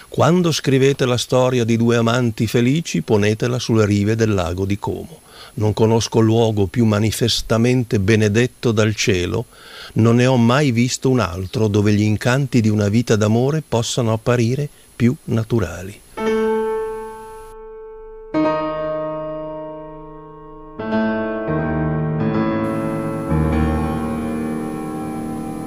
quando 0.09 0.53
scrivete 0.53 1.07
la 1.07 1.17
storia 1.17 1.65
di 1.65 1.77
due 1.77 1.97
amanti 1.97 2.47
felici, 2.47 3.03
ponetela 3.03 3.59
sulle 3.59 3.87
rive 3.87 4.15
del 4.15 4.33
lago 4.33 4.65
di 4.65 4.79
Como. 4.79 5.21
Non 5.55 5.73
conosco 5.73 6.21
luogo 6.21 6.67
più 6.67 6.85
manifestamente 6.85 7.99
benedetto 8.01 8.73
dal 8.73 8.95
cielo, 8.95 9.47
non 9.95 10.17
ne 10.17 10.27
ho 10.27 10.37
mai 10.37 10.73
visto 10.73 11.11
un 11.11 11.21
altro 11.21 11.69
dove 11.69 11.93
gli 11.93 12.03
incanti 12.03 12.61
di 12.61 12.69
una 12.69 12.89
vita 12.89 13.17
d'amore 13.17 13.63
possano 13.67 14.13
apparire 14.13 14.69
più 14.95 15.15
naturali. 15.25 16.01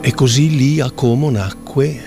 E 0.08 0.14
così 0.14 0.56
lì 0.56 0.80
a 0.80 0.90
Como 0.90 1.30
nacque 1.30 2.02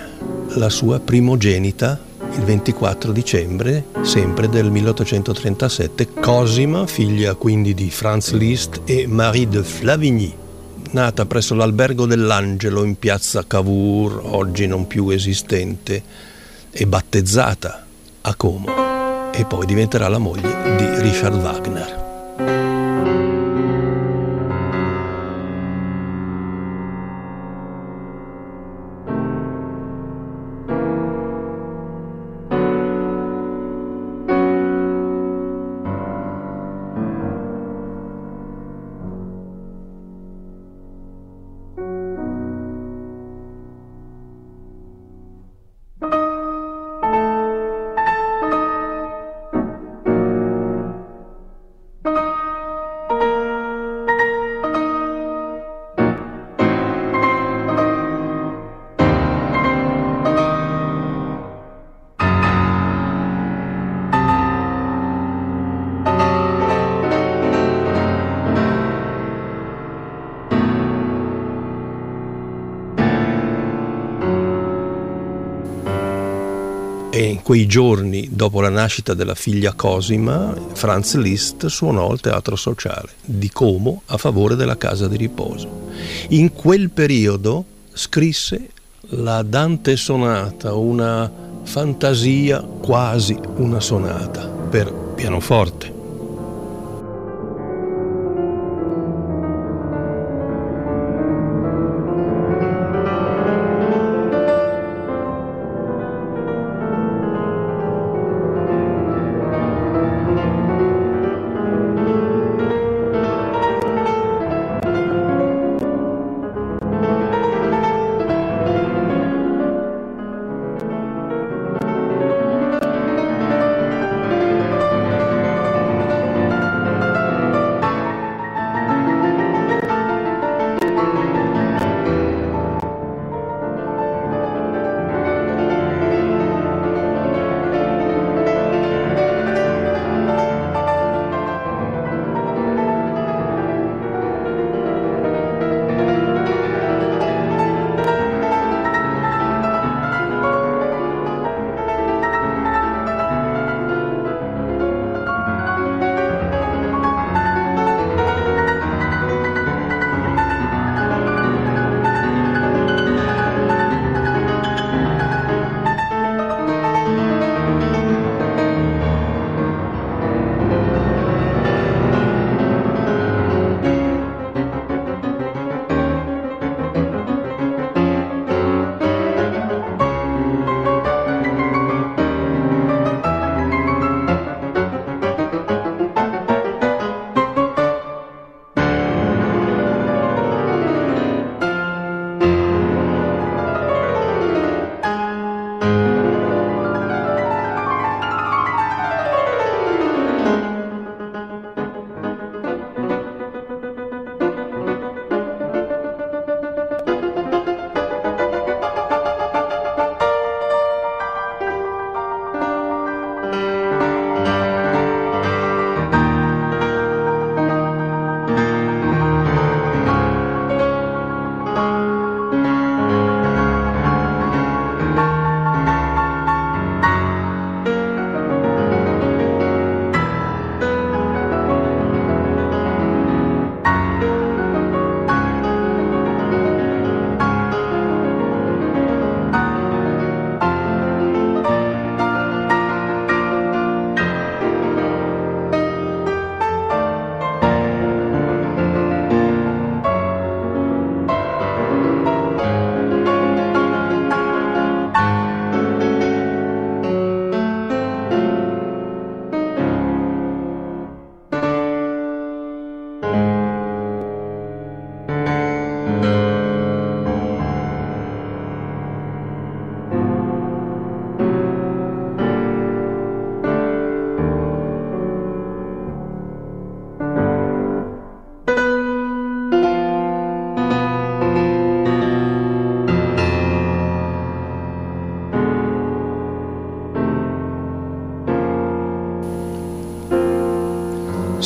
la 0.54 0.70
sua 0.70 1.00
primogenita 1.00 2.00
il 2.32 2.44
24 2.44 3.12
dicembre, 3.12 3.88
sempre 4.00 4.48
del 4.48 4.70
1837, 4.70 6.14
Cosima, 6.18 6.86
figlia 6.86 7.34
quindi 7.34 7.74
di 7.74 7.90
Franz 7.90 8.32
Liszt 8.32 8.80
e 8.86 9.06
Marie 9.06 9.48
de 9.48 9.62
Flavigny, 9.62 10.34
nata 10.92 11.26
presso 11.26 11.54
l'albergo 11.54 12.06
dell'Angelo 12.06 12.84
in 12.84 12.98
piazza 12.98 13.44
Cavour, 13.46 14.22
oggi 14.24 14.66
non 14.66 14.86
più 14.86 15.10
esistente, 15.10 16.02
e 16.70 16.86
battezzata 16.86 17.84
a 18.22 18.34
Como, 18.34 19.30
e 19.30 19.44
poi 19.44 19.66
diventerà 19.66 20.08
la 20.08 20.16
moglie 20.16 20.78
di 20.78 21.02
Richard 21.02 21.34
Wagner. 21.34 22.09
E 77.12 77.24
in 77.24 77.42
quei 77.42 77.66
giorni, 77.66 78.28
dopo 78.30 78.60
la 78.60 78.68
nascita 78.68 79.14
della 79.14 79.34
figlia 79.34 79.72
Cosima, 79.72 80.54
Franz 80.74 81.16
Liszt 81.16 81.66
suonò 81.66 82.08
al 82.08 82.20
Teatro 82.20 82.54
Sociale 82.54 83.10
di 83.24 83.50
Como 83.50 84.02
a 84.06 84.16
favore 84.16 84.54
della 84.54 84.76
casa 84.76 85.08
di 85.08 85.16
riposo. 85.16 85.88
In 86.28 86.52
quel 86.52 86.90
periodo 86.90 87.64
scrisse 87.92 88.70
la 89.08 89.42
Dante 89.42 89.96
Sonata, 89.96 90.74
una 90.74 91.28
fantasia, 91.64 92.60
quasi 92.60 93.36
una 93.56 93.80
sonata, 93.80 94.46
per 94.46 94.92
pianoforte. 94.92 95.99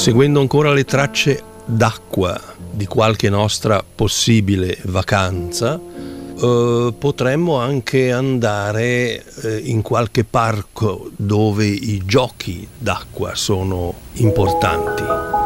Seguendo 0.04 0.38
ancora 0.38 0.70
le 0.70 0.84
tracce 0.84 1.42
d'acqua 1.64 2.38
di 2.70 2.84
qualche 2.84 3.30
nostra 3.30 3.82
possibile 3.82 4.76
vacanza, 4.82 5.80
eh, 5.80 6.94
potremmo 6.98 7.56
anche 7.56 8.12
andare 8.12 9.24
eh, 9.24 9.62
in 9.64 9.80
qualche 9.80 10.24
parco 10.24 11.08
dove 11.16 11.64
i 11.64 12.02
giochi 12.04 12.68
d'acqua 12.76 13.34
sono 13.34 13.94
importanti. 14.16 15.43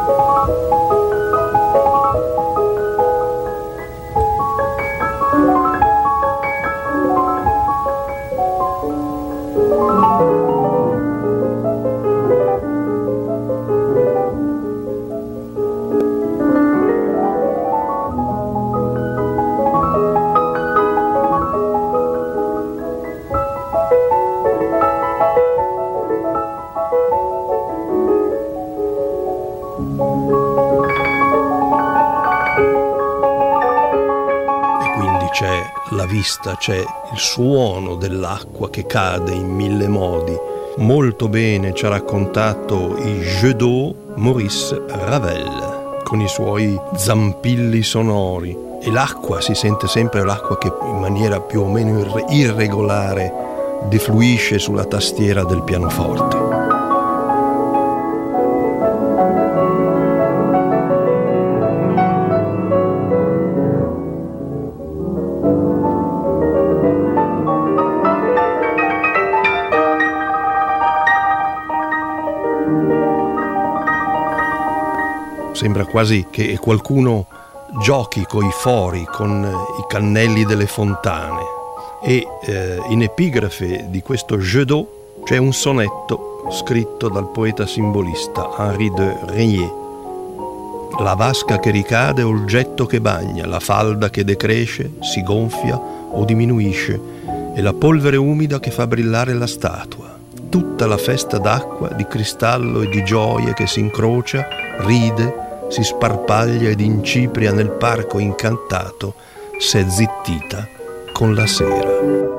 Vista 36.09 36.55
c'è 36.57 36.77
il 36.77 37.17
suono 37.17 37.95
dell'acqua 37.95 38.69
che 38.69 38.85
cade 38.85 39.31
in 39.31 39.47
mille 39.47 39.87
modi. 39.87 40.35
Molto 40.77 41.29
bene 41.29 41.73
ci 41.73 41.85
ha 41.85 41.89
raccontato 41.89 42.97
il 42.97 43.21
jeu 43.21 43.53
d'eau 43.53 43.95
Maurice 44.15 44.81
Ravel 44.87 46.01
con 46.03 46.19
i 46.19 46.27
suoi 46.27 46.79
zampilli 46.95 47.83
sonori 47.83 48.57
e 48.81 48.91
l'acqua 48.91 49.39
si 49.39 49.53
sente 49.53 49.87
sempre 49.87 50.25
l'acqua 50.25 50.57
che 50.57 50.71
in 50.81 50.97
maniera 50.99 51.39
più 51.39 51.61
o 51.61 51.67
meno 51.67 52.03
irregolare 52.29 53.31
defluisce 53.87 54.57
sulla 54.57 54.85
tastiera 54.85 55.43
del 55.43 55.61
pianoforte. 55.61 56.48
Sembra 75.79 75.85
quasi 75.85 76.27
che 76.29 76.57
qualcuno 76.57 77.25
giochi 77.81 78.25
coi 78.25 78.49
fori, 78.51 79.05
con 79.09 79.49
i 79.79 79.83
cannelli 79.87 80.43
delle 80.43 80.65
fontane. 80.65 81.39
E 82.03 82.27
eh, 82.41 82.81
in 82.89 83.01
epigrafe 83.01 83.85
di 83.87 84.01
questo 84.01 84.37
jeu 84.39 84.65
d'eau 84.65 84.87
c'è 85.23 85.37
un 85.37 85.53
sonetto 85.53 86.43
scritto 86.51 87.07
dal 87.07 87.29
poeta 87.29 87.65
simbolista 87.65 88.49
Henri 88.57 88.91
de 88.91 89.19
Régnier. 89.27 89.71
La 90.99 91.13
vasca 91.13 91.59
che 91.59 91.71
ricade 91.71 92.23
o 92.23 92.31
il 92.31 92.43
getto 92.43 92.85
che 92.85 92.99
bagna, 92.99 93.47
la 93.47 93.61
falda 93.61 94.09
che 94.09 94.25
decresce, 94.25 94.95
si 94.99 95.23
gonfia 95.23 95.77
o 95.77 96.25
diminuisce, 96.25 96.99
e 97.55 97.61
la 97.61 97.73
polvere 97.73 98.17
umida 98.17 98.59
che 98.59 98.71
fa 98.71 98.85
brillare 98.85 99.33
la 99.33 99.47
statua. 99.47 100.17
Tutta 100.49 100.87
la 100.87 100.97
festa 100.97 101.37
d'acqua, 101.37 101.87
di 101.89 102.05
cristallo 102.05 102.81
e 102.81 102.89
di 102.89 103.01
gioie 103.05 103.53
che 103.53 103.65
si 103.65 103.79
incrocia, 103.79 104.45
ride, 104.79 105.47
si 105.69 105.83
sparpaglia 105.83 106.69
ed 106.69 106.81
incipria 106.81 107.51
nel 107.51 107.69
parco 107.71 108.19
incantato, 108.19 109.13
s'è 109.57 109.85
zittita 109.87 110.67
con 111.13 111.33
la 111.33 111.47
sera. 111.47 112.38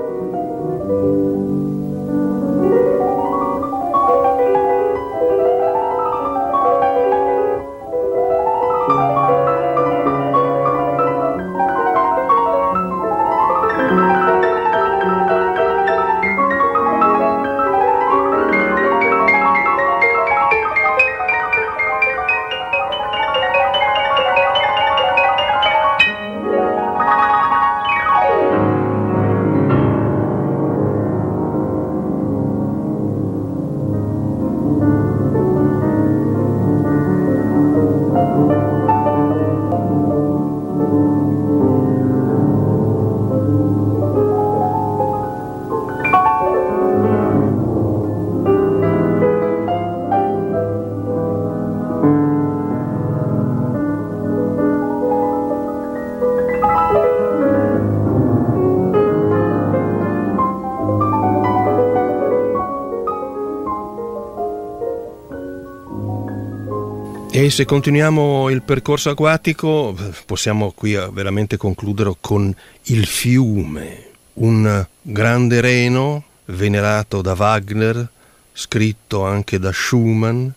Se 67.51 67.67
continuiamo 67.67 68.49
il 68.49 68.63
percorso 68.63 69.11
acquatico 69.11 69.95
possiamo 70.25 70.71
qui 70.71 70.93
veramente 70.93 71.59
concludere 71.59 72.15
con 72.19 72.55
il 72.85 73.05
fiume, 73.05 74.07
un 74.35 74.87
grande 75.03 75.61
reno 75.61 76.25
venerato 76.47 77.21
da 77.21 77.35
Wagner, 77.37 78.09
scritto 78.55 79.25
anche 79.25 79.59
da 79.59 79.73
Schumann, 79.73 80.49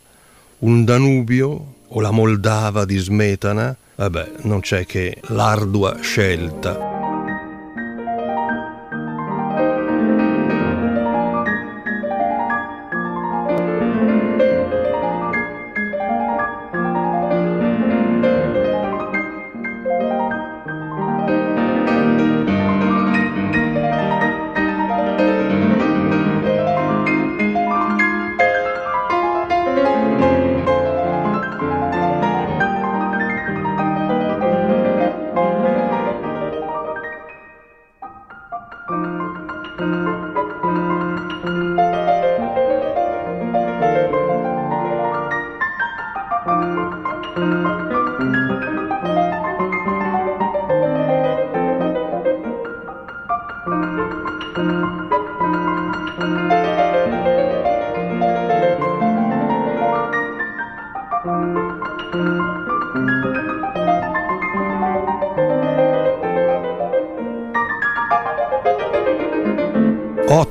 un 0.60 0.86
Danubio 0.86 1.74
o 1.88 2.00
la 2.00 2.12
Moldava 2.12 2.86
di 2.86 2.98
Smetana, 2.98 3.76
vabbè, 3.96 4.32
non 4.44 4.62
c'è 4.62 4.86
che 4.86 5.18
l'ardua 5.24 5.98
scelta 6.00 6.93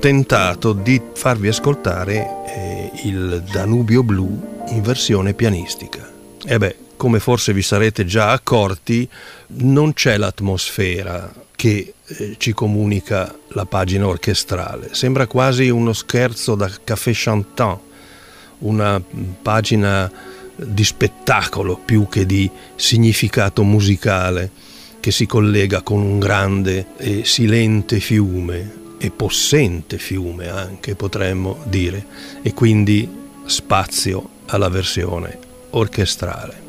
tentato 0.02 0.72
di 0.72 1.00
farvi 1.14 1.46
ascoltare 1.46 2.28
eh, 2.48 2.90
il 3.04 3.40
Danubio 3.52 4.02
Blu 4.02 4.64
in 4.70 4.82
versione 4.82 5.32
pianistica. 5.32 6.10
E 6.44 6.58
beh, 6.58 6.76
come 6.96 7.20
forse 7.20 7.52
vi 7.52 7.62
sarete 7.62 8.04
già 8.04 8.32
accorti, 8.32 9.08
non 9.58 9.92
c'è 9.92 10.16
l'atmosfera 10.16 11.32
che 11.54 11.94
eh, 12.04 12.34
ci 12.36 12.52
comunica 12.52 13.32
la 13.50 13.64
pagina 13.64 14.08
orchestrale. 14.08 14.92
Sembra 14.92 15.28
quasi 15.28 15.68
uno 15.68 15.92
scherzo 15.92 16.56
da 16.56 16.68
Café 16.82 17.12
Chantant, 17.14 17.78
una 18.58 19.00
pagina 19.40 20.10
di 20.56 20.82
spettacolo 20.82 21.76
più 21.76 22.08
che 22.08 22.26
di 22.26 22.50
significato 22.74 23.62
musicale 23.62 24.50
che 24.98 25.12
si 25.12 25.26
collega 25.26 25.82
con 25.82 26.00
un 26.00 26.18
grande 26.18 26.86
e 26.96 27.24
silente 27.24 28.00
fiume 28.00 28.80
e 29.04 29.10
possente 29.10 29.98
fiume 29.98 30.48
anche 30.48 30.94
potremmo 30.94 31.58
dire 31.64 32.06
e 32.40 32.54
quindi 32.54 33.08
spazio 33.46 34.28
alla 34.46 34.68
versione 34.68 35.38
orchestrale. 35.70 36.61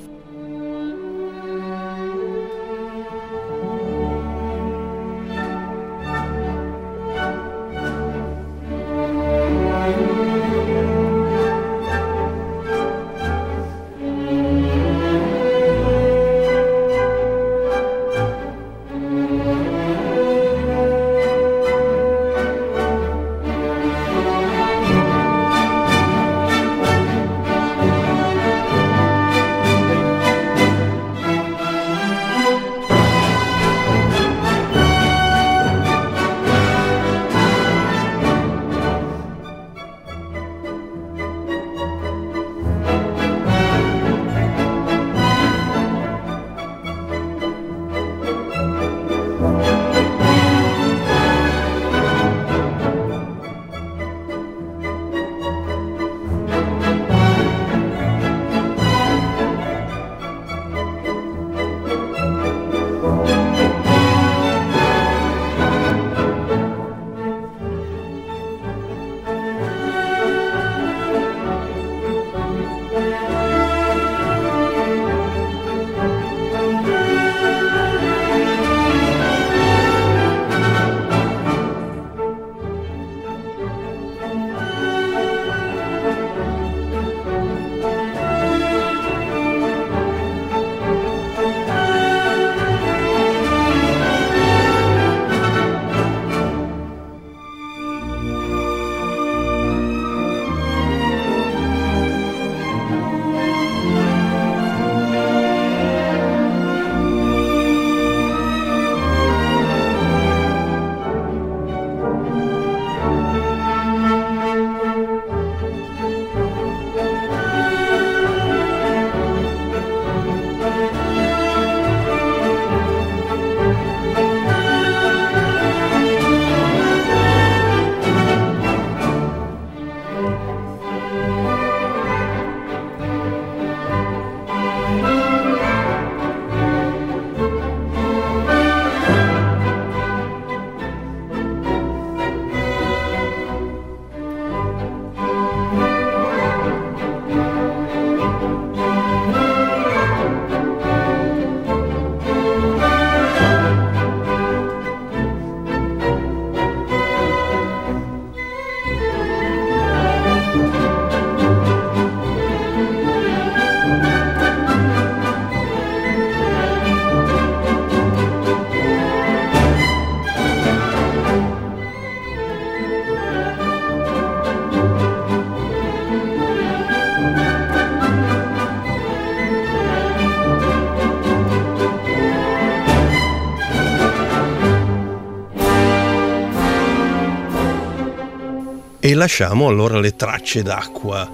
Lasciamo 189.24 189.70
allora 189.70 190.02
le 190.02 190.18
tracce 190.18 190.64
d'acqua 190.64 191.30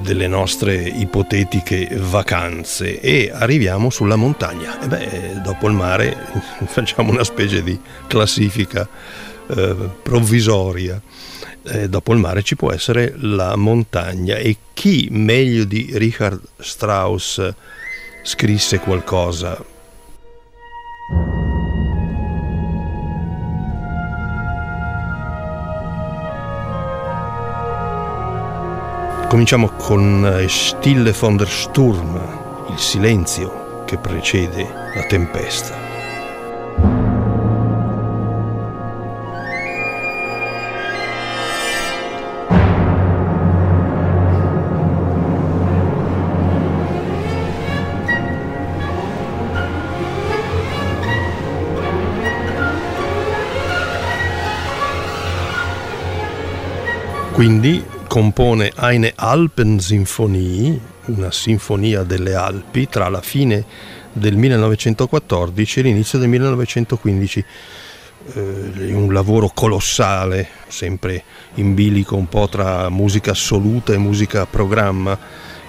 delle 0.00 0.28
nostre 0.28 0.76
ipotetiche 0.76 1.88
vacanze 1.98 3.00
e 3.00 3.32
arriviamo 3.34 3.90
sulla 3.90 4.14
montagna. 4.14 4.80
E 4.80 4.86
beh, 4.86 5.40
dopo 5.42 5.66
il 5.66 5.74
mare 5.74 6.16
facciamo 6.66 7.10
una 7.10 7.24
specie 7.24 7.64
di 7.64 7.76
classifica 8.06 8.88
eh, 9.48 9.74
provvisoria. 10.00 11.00
Eh, 11.64 11.88
dopo 11.88 12.12
il 12.12 12.20
mare 12.20 12.44
ci 12.44 12.54
può 12.54 12.70
essere 12.70 13.12
la 13.16 13.56
montagna 13.56 14.36
e 14.36 14.58
chi 14.72 15.08
meglio 15.10 15.64
di 15.64 15.90
Richard 15.94 16.40
Strauss 16.58 17.52
scrisse 18.22 18.78
qualcosa 18.78 19.60
Cominciamo 29.32 29.70
con 29.78 30.26
eh, 30.26 30.46
Stille 30.46 31.14
von 31.18 31.38
der 31.38 31.48
Sturm, 31.48 32.20
il 32.68 32.78
silenzio 32.78 33.82
che 33.86 33.96
precede 33.96 34.68
la 34.94 35.04
tempesta. 35.04 35.74
Quindi 57.32 57.91
compone 58.12 58.70
Eine 58.76 59.14
Alpensinfonie, 59.16 60.78
una 61.06 61.30
sinfonia 61.30 62.02
delle 62.02 62.34
Alpi, 62.34 62.86
tra 62.86 63.08
la 63.08 63.22
fine 63.22 63.64
del 64.12 64.36
1914 64.36 65.80
e 65.80 65.82
l'inizio 65.82 66.18
del 66.18 66.28
1915. 66.28 67.44
Eh, 68.34 68.92
un 68.92 69.14
lavoro 69.14 69.50
colossale, 69.54 70.46
sempre 70.68 71.24
in 71.54 71.72
bilico 71.72 72.14
un 72.14 72.28
po' 72.28 72.50
tra 72.50 72.90
musica 72.90 73.30
assoluta 73.30 73.94
e 73.94 73.96
musica 73.96 74.42
a 74.42 74.46
programma. 74.46 75.18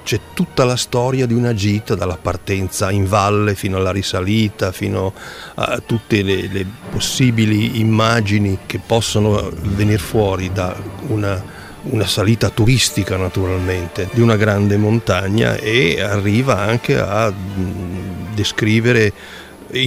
C'è 0.03 0.19
tutta 0.33 0.65
la 0.65 0.75
storia 0.75 1.25
di 1.25 1.33
una 1.33 1.53
gita, 1.53 1.95
dalla 1.95 2.17
partenza 2.21 2.91
in 2.91 3.07
valle 3.07 3.55
fino 3.55 3.77
alla 3.77 3.91
risalita, 3.93 4.73
fino 4.73 5.13
a 5.55 5.79
tutte 5.79 6.21
le, 6.21 6.49
le 6.49 6.65
possibili 6.91 7.79
immagini 7.79 8.59
che 8.65 8.81
possono 8.85 9.49
venire 9.61 9.97
fuori 9.97 10.51
da 10.51 10.75
una 11.07 11.53
una 11.84 12.07
salita 12.07 12.49
turistica 12.49 13.17
naturalmente 13.17 14.09
di 14.13 14.21
una 14.21 14.38
grande 14.38 14.77
montagna 14.77 15.55
e 15.55 16.01
arriva 16.01 16.59
anche 16.59 16.97
a 16.97 17.31
mm, 17.31 18.34
descrivere 18.34 19.13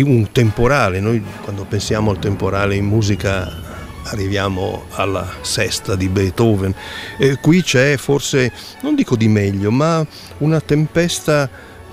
un 0.02 0.30
temporale. 0.32 1.00
Noi 1.00 1.22
quando 1.42 1.64
pensiamo 1.64 2.10
al 2.10 2.18
temporale 2.18 2.74
in 2.74 2.86
musica 2.86 3.74
arriviamo 4.04 4.84
alla 4.90 5.26
sesta 5.40 5.96
di 5.96 6.08
Beethoven. 6.08 6.74
E 7.18 7.38
qui 7.40 7.62
c'è 7.62 7.96
forse, 7.96 8.52
non 8.82 8.94
dico 8.94 9.16
di 9.16 9.28
meglio, 9.28 9.70
ma 9.70 10.04
una 10.38 10.60
tempesta 10.60 11.48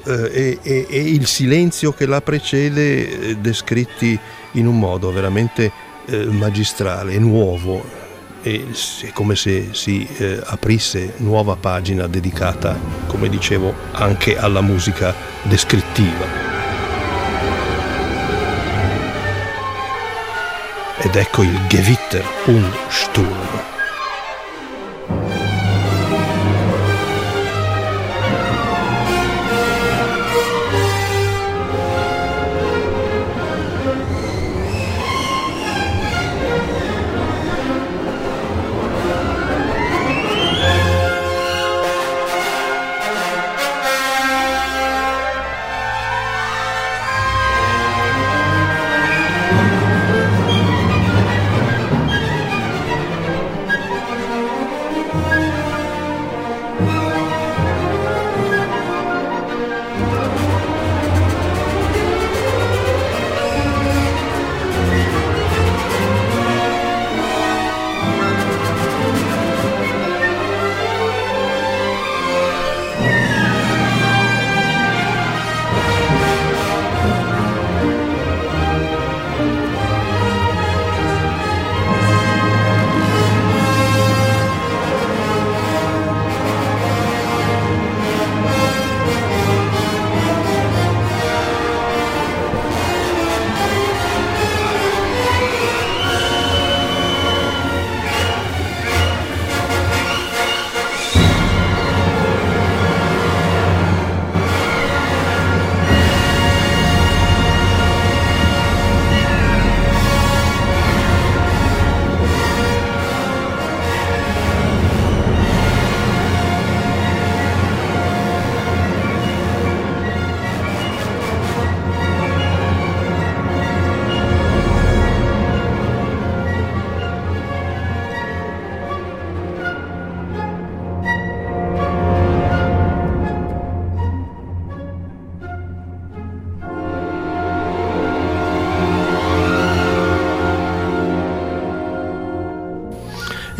eh, 0.05 0.59
e, 0.61 0.87
e, 0.89 1.01
il 1.01 1.25
silenzio 1.25 1.93
che 1.93 2.05
la 2.05 2.21
precede 2.21 3.29
eh, 3.29 3.35
descritti 3.37 4.17
in 4.53 4.67
un 4.67 4.77
modo 4.77 5.11
veramente 5.11 5.71
eh, 6.05 6.25
magistrale, 6.25 7.17
nuovo. 7.17 8.02
E 8.45 8.67
è 9.01 9.11
come 9.13 9.37
se 9.37 9.69
si 9.71 10.05
eh, 10.17 10.41
aprisse 10.43 11.13
nuova 11.17 11.55
pagina 11.55 12.07
dedicata, 12.07 12.77
come 13.07 13.29
dicevo, 13.29 13.73
anche 13.91 14.37
alla 14.37 14.59
musica 14.59 15.15
descrittiva. 15.43 16.51
Ed 20.99 21.15
ecco 21.15 21.41
il 21.41 21.57
Gewitter 21.67 22.23
und 22.45 22.73
Sturm. 22.89 23.62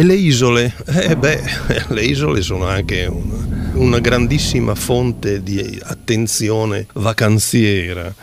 Le 0.04 0.16
isole? 0.16 0.74
Eh 0.86 1.16
beh, 1.16 1.42
le 1.96 2.02
isole 2.02 2.42
sono 2.42 2.68
anche 2.68 3.06
una, 3.06 3.72
una 3.76 4.00
grandissima 4.00 4.76
fonte 4.76 5.42
di 5.42 5.80
attenzione 5.82 6.88
vacanziera. 6.96 8.14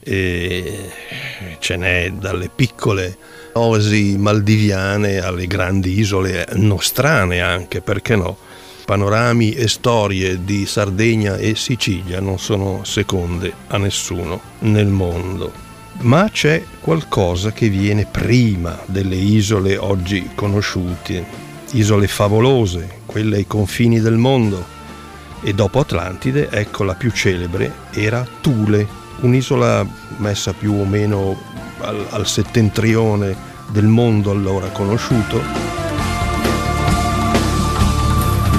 E 0.00 0.90
ce 1.60 1.76
n'è 1.76 2.10
dalle 2.18 2.50
piccole 2.52 3.16
oasi 3.52 4.16
maldiviane 4.18 5.18
alle 5.20 5.46
grandi 5.46 6.00
isole 6.00 6.48
nostrane 6.54 7.40
anche, 7.40 7.80
perché 7.80 8.16
no? 8.16 8.36
Panorami 8.84 9.52
e 9.52 9.68
storie 9.68 10.42
di 10.42 10.66
Sardegna 10.66 11.36
e 11.36 11.54
Sicilia 11.54 12.18
non 12.18 12.40
sono 12.40 12.82
seconde 12.82 13.52
a 13.68 13.78
nessuno 13.78 14.40
nel 14.60 14.88
mondo 14.88 15.69
ma 16.02 16.28
c'è 16.30 16.64
qualcosa 16.80 17.52
che 17.52 17.68
viene 17.68 18.06
prima 18.06 18.78
delle 18.86 19.16
isole 19.16 19.76
oggi 19.76 20.30
conosciute, 20.34 21.24
isole 21.72 22.06
favolose, 22.06 23.00
quelle 23.06 23.36
ai 23.36 23.46
confini 23.46 24.00
del 24.00 24.16
mondo. 24.16 24.78
E 25.42 25.52
dopo 25.52 25.80
Atlantide, 25.80 26.48
ecco 26.50 26.84
la 26.84 26.94
più 26.94 27.10
celebre, 27.10 27.72
era 27.92 28.26
Thule, 28.40 28.86
un'isola 29.20 29.86
messa 30.18 30.52
più 30.52 30.74
o 30.74 30.84
meno 30.84 31.38
al, 31.80 32.06
al 32.10 32.26
settentrione 32.26 33.36
del 33.68 33.86
mondo 33.86 34.30
allora 34.30 34.68
conosciuto. 34.68 35.40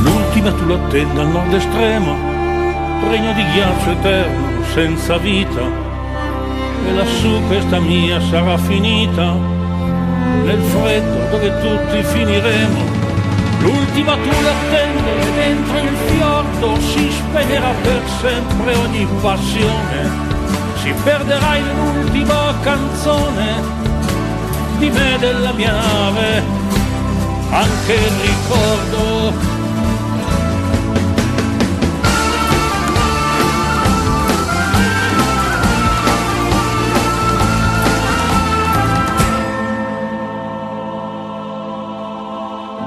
L'ultima 0.03 0.51
Thule 0.53 0.73
attende 0.75 1.21
al 1.21 1.27
nord 1.27 1.53
estremo, 1.53 2.15
regno 3.09 3.33
di 3.33 3.43
ghiaccio 3.51 3.91
eterno, 3.91 4.63
senza 4.73 5.17
vita 5.17 5.90
e 6.85 6.93
lassù 6.93 7.41
questa 7.47 7.79
mia 7.79 8.19
sarà 8.21 8.57
finita 8.57 9.33
nel 10.43 10.61
freddo 10.61 11.29
dove 11.29 11.59
tutti 11.61 12.03
finiremo. 12.03 12.99
L'ultima 13.59 14.13
tu 14.13 14.29
l'attende 14.29 15.21
e 15.21 15.31
dentro 15.35 15.77
il 15.77 15.95
fiordo 16.07 16.79
si 16.81 17.11
spegnerà 17.11 17.73
per 17.81 18.01
sempre 18.21 18.75
ogni 18.75 19.07
passione. 19.21 20.29
Si 20.81 20.93
perderà 21.03 21.55
in 21.57 21.65
un'ultima 21.67 22.55
canzone 22.61 23.79
di 24.79 24.89
me 24.89 25.17
della 25.19 25.51
mia 25.53 25.73
nave, 25.73 26.43
anche 27.51 27.93
il 27.93 28.11
ricordo 28.23 29.60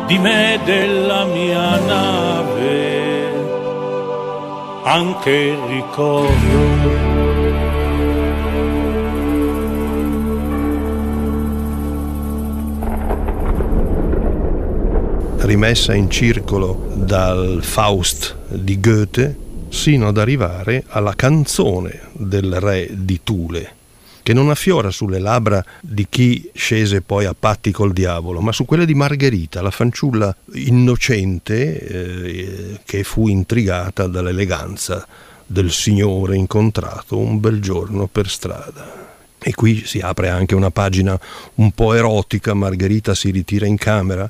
di 0.07 0.19
me 0.19 0.61
della 0.65 1.25
mia 1.25 1.79
nave, 1.79 3.33
anche 4.85 5.31
il 5.31 5.59
ricordo. 5.69 7.15
rimessa 15.45 15.95
in 15.95 16.09
circolo 16.09 16.91
dal 16.95 17.61
Faust 17.63 18.35
di 18.49 18.81
Goethe, 18.81 19.37
sino 19.69 20.09
ad 20.09 20.17
arrivare 20.17 20.85
alla 20.89 21.15
canzone 21.15 22.09
del 22.13 22.61
re 22.61 22.89
di 22.91 23.21
Thule, 23.23 23.73
che 24.25 24.33
non 24.33 24.49
affiora 24.49 24.91
sulle 24.91 25.18
labbra 25.18 25.62
di 25.83 26.07
chi 26.09 26.51
scese 26.55 27.03
poi 27.03 27.27
a 27.27 27.37
patti 27.39 27.70
col 27.70 27.93
diavolo, 27.93 28.41
ma 28.41 28.53
su 28.53 28.64
quelle 28.64 28.87
di 28.87 28.95
Margherita, 28.95 29.61
la 29.61 29.70
fanciulla 29.70 30.35
innocente 30.55 31.87
eh, 31.87 32.81
che 32.87 33.05
fu 33.05 33.29
intrigata 33.29 34.07
dall'eleganza 34.07 35.07
del 35.45 35.70
signore 35.70 36.37
incontrato 36.37 37.18
un 37.18 37.39
bel 37.39 37.61
giorno 37.61 38.07
per 38.07 38.31
strada. 38.31 39.12
E 39.39 39.53
qui 39.53 39.85
si 39.85 39.99
apre 39.99 40.31
anche 40.31 40.55
una 40.55 40.70
pagina 40.70 41.20
un 41.57 41.72
po' 41.72 41.93
erotica, 41.93 42.55
Margherita 42.55 43.14
si 43.14 43.31
ritira 43.31 43.66
in 43.66 43.77
camera 43.77 44.29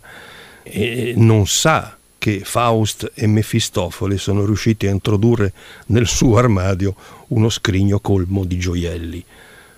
e 0.64 1.14
non 1.16 1.46
sa 1.46 1.96
che 2.18 2.40
Faust 2.42 3.12
e 3.14 3.28
Mefistofele 3.28 4.18
sono 4.18 4.44
riusciti 4.44 4.88
a 4.88 4.90
introdurre 4.90 5.52
nel 5.86 6.08
suo 6.08 6.36
armadio 6.36 6.96
uno 7.28 7.48
scrigno 7.48 8.00
colmo 8.00 8.44
di 8.44 8.58
gioielli. 8.58 9.24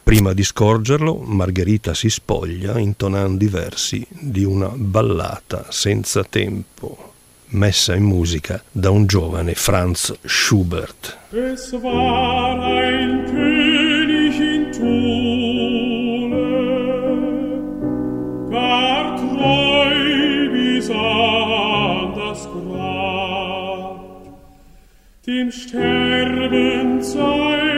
Prima 0.07 0.33
di 0.33 0.45
scorgerlo, 0.45 1.17
Margherita 1.17 1.93
si 1.93 2.09
spoglia 2.11 2.79
intonando 2.79 3.43
i 3.43 3.49
versi 3.49 4.07
di 4.09 4.45
una 4.45 4.71
ballata 4.73 5.67
senza 5.71 6.23
tempo, 6.23 7.15
messa 7.47 7.93
in 7.97 8.05
musica 8.05 8.63
da 8.71 8.91
un 8.91 9.07
giovane 9.07 9.55
Franz 9.55 10.17
Schubert. 10.23 11.19
Es 11.33 11.73
war 11.83 12.57
ein 12.63 13.25
König 13.25 14.39
in 14.39 14.71
Thule, 14.71 16.37
gar 18.49 19.17
treu 19.17 20.51
bis 20.53 20.89
an 20.89 22.15
das 22.15 22.47
Grab, 22.47 23.99
dem 25.25 25.51
Sterben 25.51 27.03
seine 27.03 27.76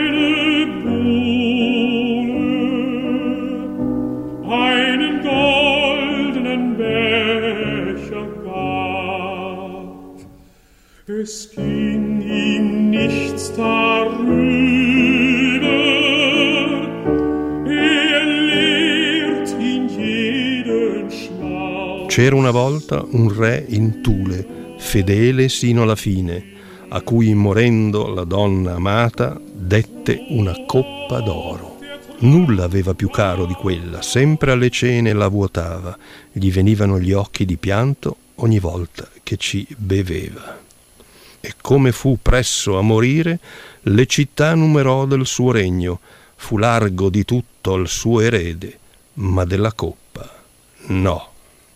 Es 11.09 11.49
ging 11.55 12.21
ihm 12.21 12.91
nichts 12.91 13.51
darüber, 13.55 14.21
er 17.65 18.25
lehrt 18.25 19.49
ihn 19.59 19.89
jeden 19.89 21.09
Schmaus. 21.09 22.13
C'era 22.13 22.35
una 22.35 22.51
volta 22.51 23.03
un 23.09 23.35
re 23.35 23.65
in 23.69 24.03
Tule, 24.03 24.45
fedele 24.77 25.49
sino 25.49 25.81
alla 25.81 25.95
fine, 25.95 26.43
a 26.89 27.01
cui 27.01 27.33
morendo 27.33 28.13
la 28.13 28.23
donna 28.23 28.75
amata 28.75 29.41
dette 29.51 30.27
una 30.29 30.53
coppa 30.67 31.21
d'oro. 31.21 31.79
Nulla 32.19 32.65
aveva 32.65 32.93
più 32.93 33.09
caro 33.09 33.47
di 33.47 33.55
quella, 33.55 34.03
sempre 34.03 34.51
alle 34.51 34.69
cene 34.69 35.13
la 35.13 35.27
vuotava, 35.27 35.97
gli 36.31 36.51
venivano 36.51 36.99
gli 36.99 37.13
occhi 37.13 37.45
di 37.45 37.57
pianto 37.57 38.15
ogni 38.35 38.59
volta 38.59 39.09
che 39.23 39.37
ci 39.37 39.65
beveva. 39.75 40.67
E 41.41 41.53
come 41.61 41.91
fu 41.91 42.17
presso 42.21 42.77
a 42.77 42.81
morire, 42.81 43.39
le 43.81 44.05
città 44.05 44.53
numerò 44.55 45.05
del 45.05 45.25
suo 45.25 45.51
regno, 45.51 45.99
fu 46.35 46.57
largo 46.57 47.09
di 47.09 47.23
tutto 47.25 47.75
il 47.75 47.87
suo 47.87 48.19
erede, 48.19 48.77
ma 49.13 49.45
della 49.45 49.73
coppa 49.73 49.99
no. 50.89 51.27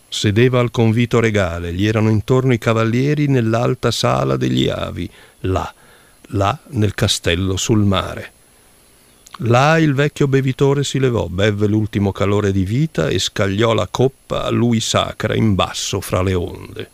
Sedeva 0.08 0.60
al 0.60 0.70
convito 0.70 1.18
regale, 1.18 1.72
gli 1.72 1.86
erano 1.86 2.08
intorno 2.08 2.52
i 2.52 2.58
cavalieri 2.58 3.26
nell'alta 3.26 3.90
sala 3.90 4.36
degli 4.36 4.68
avi, 4.68 5.10
là, 5.40 5.72
là 6.28 6.56
nel 6.68 6.94
castello 6.94 7.56
sul 7.56 7.80
mare. 7.80 8.30
Là 9.38 9.78
il 9.78 9.94
vecchio 9.94 10.28
bevitore 10.28 10.84
si 10.84 11.00
levò, 11.00 11.26
bevve 11.26 11.66
l'ultimo 11.66 12.12
calore 12.12 12.52
di 12.52 12.64
vita 12.64 13.08
e 13.08 13.18
scagliò 13.18 13.72
la 13.72 13.88
coppa 13.90 14.44
a 14.44 14.50
lui 14.50 14.78
sacra 14.78 15.34
in 15.34 15.56
basso 15.56 16.00
fra 16.00 16.22
le 16.22 16.34
onde. 16.34 16.90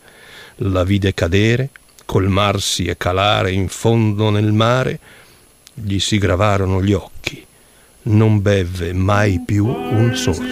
La 0.55 0.83
vide 0.83 1.13
cadere, 1.13 1.69
colmarsi 2.11 2.87
e 2.87 2.97
calare 2.97 3.53
in 3.53 3.69
fondo 3.69 4.29
nel 4.31 4.51
mare, 4.51 4.99
gli 5.73 5.97
si 5.97 6.17
gravarono 6.17 6.83
gli 6.83 6.91
occhi. 6.91 7.41
Non 8.03 8.41
bevve 8.41 8.91
mai 8.91 9.41
più 9.45 9.65
un 9.65 10.13
sorso. 10.13 10.43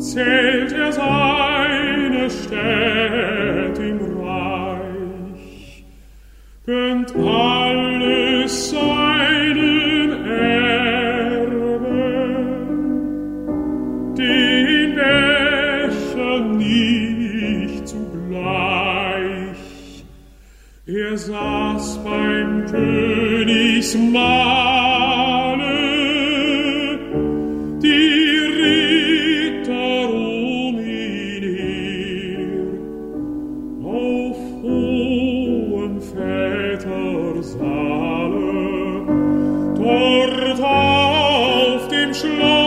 Zählt 0.00 0.72
er 0.72 0.92
seine 0.92 2.30
Städte 2.30 3.82
im 3.84 3.98
Reich, 4.22 5.84
gönnt 6.64 7.12
alles 7.16 7.67
saß 21.18 21.98
beim 22.04 22.64
Königsmahle, 22.66 24.18
die 27.82 28.38
Ritter 28.58 30.08
um 30.08 30.78
ihn 30.78 31.44
her, 31.58 32.38
auf 33.84 34.38
hohen 34.62 35.96
Vätersaale, 36.00 37.58
dort 39.76 40.60
auf 40.60 41.88
dem 41.88 42.14
Schloss 42.14 42.57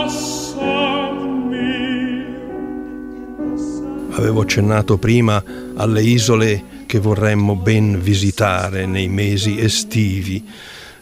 Avevo 4.22 4.42
accennato 4.42 4.98
prima 4.98 5.42
alle 5.74 6.00
isole 6.00 6.62
che 6.86 7.00
vorremmo 7.00 7.56
ben 7.56 8.00
visitare 8.00 8.86
nei 8.86 9.08
mesi 9.08 9.58
estivi, 9.58 10.44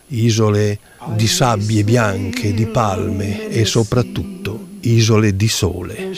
isole 0.07 0.79
di 1.17 1.27
sabbie 1.27 1.85
bianche, 1.85 2.55
di 2.55 2.65
palme 2.65 3.51
e 3.51 3.67
soprattutto 3.67 4.69
isole 4.81 5.37
di 5.37 5.49
sole. 5.49 6.13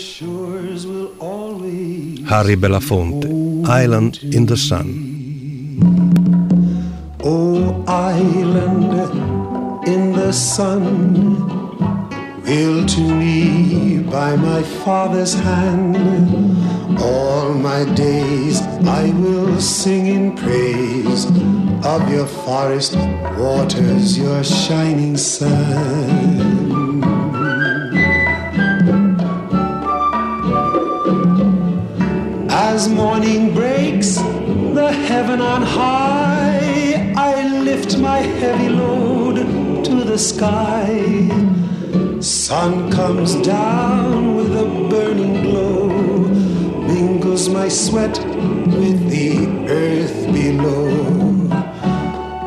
Harry 2.22 2.54
Belafonte, 2.54 3.26
Island 3.66 4.20
in 4.30 4.46
the 4.46 4.54
Sun. 4.54 5.10
O 7.24 7.82
island 7.88 9.10
in 9.88 10.12
the 10.12 10.30
sun, 10.30 11.34
will 12.44 12.84
to 12.86 13.00
me 13.00 14.04
by 14.08 14.36
my 14.36 14.62
father's 14.84 15.34
hand. 15.34 16.71
All 17.02 17.52
my 17.52 17.84
days 17.94 18.60
I 19.00 19.10
will 19.22 19.60
sing 19.60 20.06
in 20.06 20.36
praise 20.36 21.26
of 21.84 22.00
your 22.10 22.26
forest 22.26 22.94
waters, 23.36 24.16
your 24.16 24.44
shining 24.44 25.16
sun. 25.16 26.62
As 32.48 32.88
morning 32.88 33.52
breaks, 33.52 34.16
the 34.78 34.90
heaven 35.08 35.40
on 35.40 35.62
high, 35.62 37.12
I 37.16 37.48
lift 37.68 37.98
my 37.98 38.18
heavy 38.18 38.68
load 38.68 39.36
to 39.84 40.04
the 40.04 40.18
sky. 40.18 40.86
Sun 42.20 42.90
comes 42.92 43.34
down 43.42 44.36
with 44.36 44.56
a 44.56 44.66
burning 44.88 45.42
glow, 45.42 45.91
mingles 47.42 47.48
my 47.48 47.68
sweat 47.68 48.18
with 48.66 49.10
the 49.10 49.46
earth 49.68 50.32
below. 50.32 51.48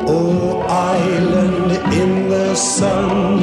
O 0.08 0.60
island 0.68 1.72
in 1.92 2.28
the 2.28 2.54
sun, 2.54 3.40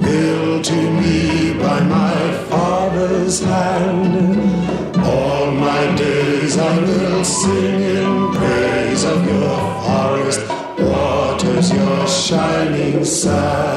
built 0.00 0.64
to 0.64 0.74
me 0.74 1.54
by 1.58 1.80
my 1.80 2.32
father's 2.48 3.40
hand. 3.40 4.96
All 5.04 5.50
my 5.52 5.96
days 5.96 6.58
I 6.58 6.78
will 6.80 7.24
sing 7.24 7.80
in 7.80 8.32
praise 8.34 9.04
of 9.04 9.24
your 9.26 9.58
forest 9.84 10.40
waters, 10.78 11.72
your 11.72 12.06
shining 12.06 13.04
sun. 13.04 13.67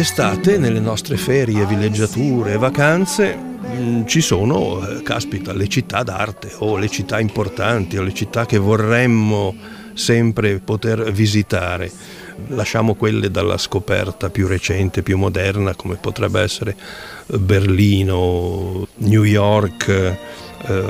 Ed 0.00 0.06
estate, 0.06 0.56
nelle 0.56 0.80
nostre 0.80 1.18
ferie, 1.18 1.66
villeggiature 1.66 2.56
vacanze, 2.56 3.34
mh, 3.34 4.06
ci 4.06 4.22
sono, 4.22 4.80
eh, 4.80 5.02
caspita, 5.02 5.52
le 5.52 5.68
città 5.68 6.02
d'arte 6.02 6.52
o 6.60 6.78
le 6.78 6.88
città 6.88 7.20
importanti 7.20 7.98
o 7.98 8.02
le 8.02 8.14
città 8.14 8.46
che 8.46 8.56
vorremmo 8.56 9.54
sempre 9.92 10.58
poter 10.58 11.12
visitare. 11.12 11.92
Lasciamo 12.46 12.94
quelle 12.94 13.30
dalla 13.30 13.58
scoperta 13.58 14.30
più 14.30 14.46
recente, 14.46 15.02
più 15.02 15.18
moderna, 15.18 15.74
come 15.74 15.96
potrebbe 15.96 16.40
essere 16.40 16.74
Berlino, 17.26 18.88
New 18.94 19.24
York, 19.24 19.88
eh, 20.66 20.84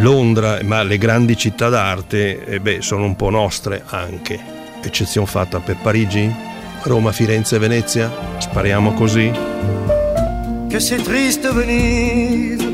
Londra, 0.00 0.58
ma 0.64 0.82
le 0.82 0.98
grandi 0.98 1.34
città 1.34 1.70
d'arte 1.70 2.44
eh, 2.44 2.60
beh, 2.60 2.82
sono 2.82 3.06
un 3.06 3.16
po' 3.16 3.30
nostre 3.30 3.82
anche. 3.86 4.38
Eccezione 4.82 5.26
fatta 5.26 5.60
per 5.60 5.78
Parigi, 5.80 6.50
Roma, 6.84 7.12
Firenze, 7.12 7.58
Venezia? 7.58 8.10
Spariamo 8.38 8.92
così? 8.94 9.30
que 10.72 10.80
c'est 10.80 11.02
triste 11.02 11.46
Venise, 11.52 12.66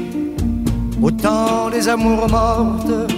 au 1.03 1.11
temps 1.11 1.69
des 1.69 1.89
amours 1.89 2.29
mortes, 2.31 3.13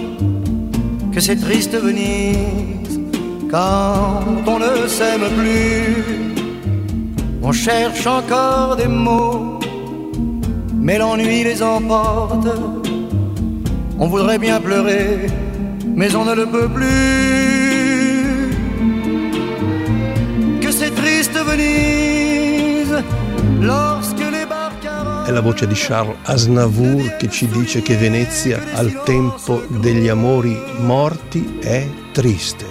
que 1.13 1.19
c'est 1.19 1.35
triste 1.35 1.75
Venise, 1.79 2.99
quand 3.51 4.23
on 4.47 4.57
ne 4.57 4.87
s'aime 4.87 5.27
plus. 5.37 6.33
On 7.43 7.51
cherche 7.51 8.07
encore 8.07 8.75
des 8.75 8.87
mots, 8.87 9.59
mais 10.73 10.97
l'ennui 10.97 11.43
les 11.43 11.61
emporte. 11.61 12.47
On 13.99 14.07
voudrait 14.07 14.39
bien 14.39 14.59
pleurer, 14.59 15.27
mais 15.95 16.15
on 16.15 16.25
ne 16.25 16.33
le 16.33 16.47
peut 16.47 16.69
plus. 16.69 17.70
Venise 21.51 23.03
lorsque 23.59 24.29
les 24.29 24.45
barcaroles... 24.45 25.27
È 25.27 25.31
la 25.31 25.41
voce 25.41 25.67
di 25.67 25.73
Charles 25.75 26.15
Aznavour 26.23 27.17
che 27.17 27.29
ci 27.29 27.47
dice 27.47 27.81
che 27.81 27.97
Venezia 27.97 28.61
al 28.73 29.03
tempo 29.03 29.61
degli 29.67 30.07
amori 30.07 30.57
morti 30.77 31.57
è 31.61 31.85
triste. 32.13 32.65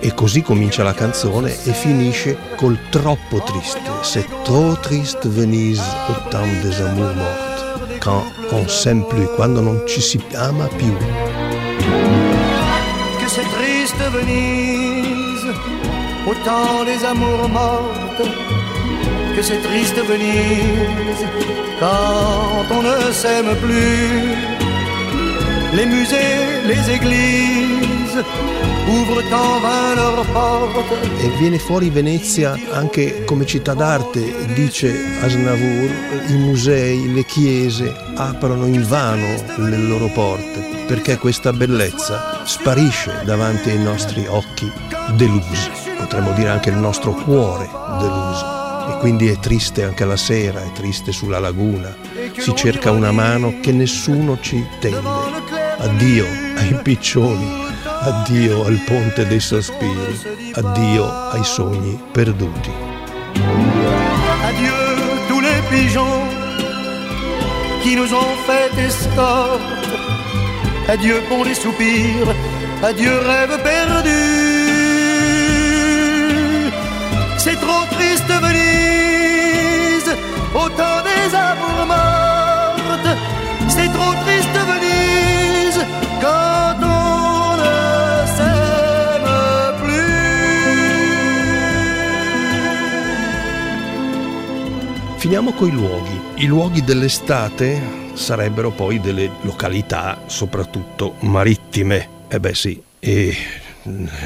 E 0.00 0.14
così 0.14 0.42
comincia 0.42 0.82
la 0.82 0.94
canzone 0.94 1.50
e 1.64 1.72
finisce 1.72 2.36
col 2.56 2.78
troppo 2.90 3.40
triste. 3.44 3.80
C'est 4.02 4.26
trop 4.42 4.78
triste 4.80 5.28
Venise 5.28 5.82
au 6.08 6.28
temps 6.28 6.60
des 6.62 6.80
amours 6.80 7.14
mortes. 7.14 8.00
Quand 8.00 8.24
on 8.50 8.66
s'aime 8.68 9.04
plus, 9.06 9.28
quando 9.36 9.60
non 9.60 9.82
ci 9.86 10.00
si 10.00 10.20
ama 10.34 10.66
più. 10.76 10.92
que 13.20 13.28
c'est 13.28 13.48
triste 13.58 14.02
Venise, 14.12 14.87
temps 16.48 16.84
des 16.90 17.00
amours 17.04 17.48
mortes, 17.60 18.26
que 19.34 19.42
c'est 19.48 19.62
triste 19.68 19.98
Venise, 20.10 21.24
quand 21.80 22.66
on 22.76 22.82
ne 22.88 22.98
s'aime 23.20 23.52
plus. 23.64 24.34
Les 25.78 25.86
musées, 25.94 26.40
les 26.70 26.82
églises 26.96 28.18
ouvrent 28.96 29.26
en 29.44 29.54
vain 29.64 29.88
leurs 30.00 30.26
portes. 30.36 30.94
E 31.24 31.28
viene 31.38 31.58
fuori 31.58 31.90
Venezia 31.90 32.56
anche 32.72 33.24
come 33.26 33.44
città 33.44 33.74
d'arte, 33.74 34.22
dice 34.54 34.88
Asnavour, 35.20 35.90
i 36.28 36.36
musei, 36.46 37.12
le 37.12 37.24
chiese 37.24 37.94
aprono 38.14 38.64
invano 38.66 39.28
le 39.56 39.76
loro 39.76 40.08
porte, 40.08 40.58
perché 40.86 41.18
questa 41.18 41.52
bellezza 41.52 42.40
sparisce 42.44 43.12
davanti 43.24 43.68
ai 43.68 43.82
nostri 43.90 44.24
occhi 44.26 44.72
delusi, 45.16 45.87
potremmo 46.08 46.32
dire 46.32 46.48
anche 46.48 46.70
il 46.70 46.76
nostro 46.76 47.12
cuore 47.12 47.68
deluso. 47.98 48.56
E 48.88 48.98
quindi 49.00 49.28
è 49.28 49.38
triste 49.38 49.84
anche 49.84 50.06
la 50.06 50.16
sera, 50.16 50.62
è 50.62 50.72
triste 50.72 51.12
sulla 51.12 51.38
laguna, 51.38 51.94
si 52.38 52.54
cerca 52.54 52.90
una 52.90 53.12
mano 53.12 53.60
che 53.60 53.72
nessuno 53.72 54.38
ci 54.40 54.66
tende. 54.80 55.06
Addio 55.76 56.24
ai 56.56 56.74
piccioni, 56.82 57.46
addio 57.84 58.64
al 58.64 58.82
ponte 58.86 59.26
dei 59.26 59.40
sospiri, 59.40 60.50
addio 60.54 61.28
ai 61.30 61.44
sogni 61.44 62.00
perduti. 62.10 62.72
Adieu 64.48 64.72
tous 65.28 65.40
les 65.40 65.60
pigeons 65.68 66.24
qui 67.82 67.94
nous 67.94 68.10
ont 68.14 68.36
fait 68.46 68.72
escorte. 68.78 69.76
Adieu 70.88 71.20
pour 71.28 71.44
les 71.44 71.54
soupirs, 71.54 72.34
adieu 72.82 73.12
rêve 73.26 73.62
perdu. 73.62 74.47
C'est 77.48 77.60
trop 77.60 77.86
triste 77.88 78.30
Venise, 78.42 80.14
au 80.52 80.68
temps 80.68 81.00
des 81.02 81.34
amours 81.34 81.86
mortes. 81.86 83.16
C'est 83.68 83.90
trop 83.90 84.12
triste 84.22 84.52
Venise, 84.52 85.80
quand 86.20 86.76
on 86.82 87.56
ne 87.56 88.26
s'aime 88.36 89.30
plus. 89.82 90.12
Finiamo 95.16 95.52
coi 95.52 95.70
luoghi. 95.70 96.20
I 96.34 96.46
luoghi 96.46 96.84
dell'estate 96.84 97.80
sarebbero 98.12 98.72
poi 98.72 99.00
delle 99.00 99.30
località, 99.40 100.18
soprattutto 100.26 101.14
marittime. 101.20 102.08
Eh 102.28 102.40
beh 102.40 102.54
sì, 102.54 102.82
e 102.98 103.34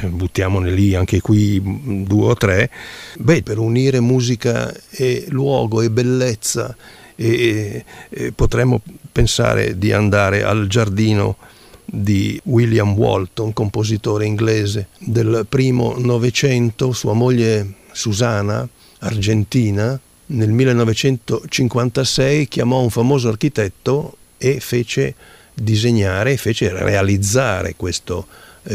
buttiamone 0.09 0.71
lì 0.71 0.95
anche 0.95 1.21
qui 1.21 1.61
due 2.05 2.25
o 2.27 2.35
tre. 2.35 2.69
Beh, 3.17 3.43
per 3.43 3.57
unire 3.57 3.99
musica 3.99 4.73
e 4.89 5.25
luogo 5.29 5.81
e 5.81 5.89
bellezza 5.89 6.75
e, 7.15 7.83
e 8.09 8.31
potremmo 8.31 8.81
pensare 9.11 9.77
di 9.77 9.91
andare 9.91 10.43
al 10.43 10.67
giardino 10.67 11.37
di 11.85 12.39
William 12.45 12.93
Walton, 12.93 13.53
compositore 13.53 14.25
inglese 14.25 14.87
del 14.97 15.45
primo 15.47 15.95
Novecento, 15.97 16.91
sua 16.91 17.13
moglie 17.13 17.73
Susana, 17.91 18.67
argentina, 18.99 19.99
nel 20.25 20.49
1956 20.49 22.47
chiamò 22.47 22.81
un 22.81 22.89
famoso 22.89 23.27
architetto 23.27 24.17
e 24.37 24.59
fece 24.59 25.13
disegnare, 25.53 26.37
fece 26.37 26.71
realizzare 26.71 27.75
questo 27.75 28.25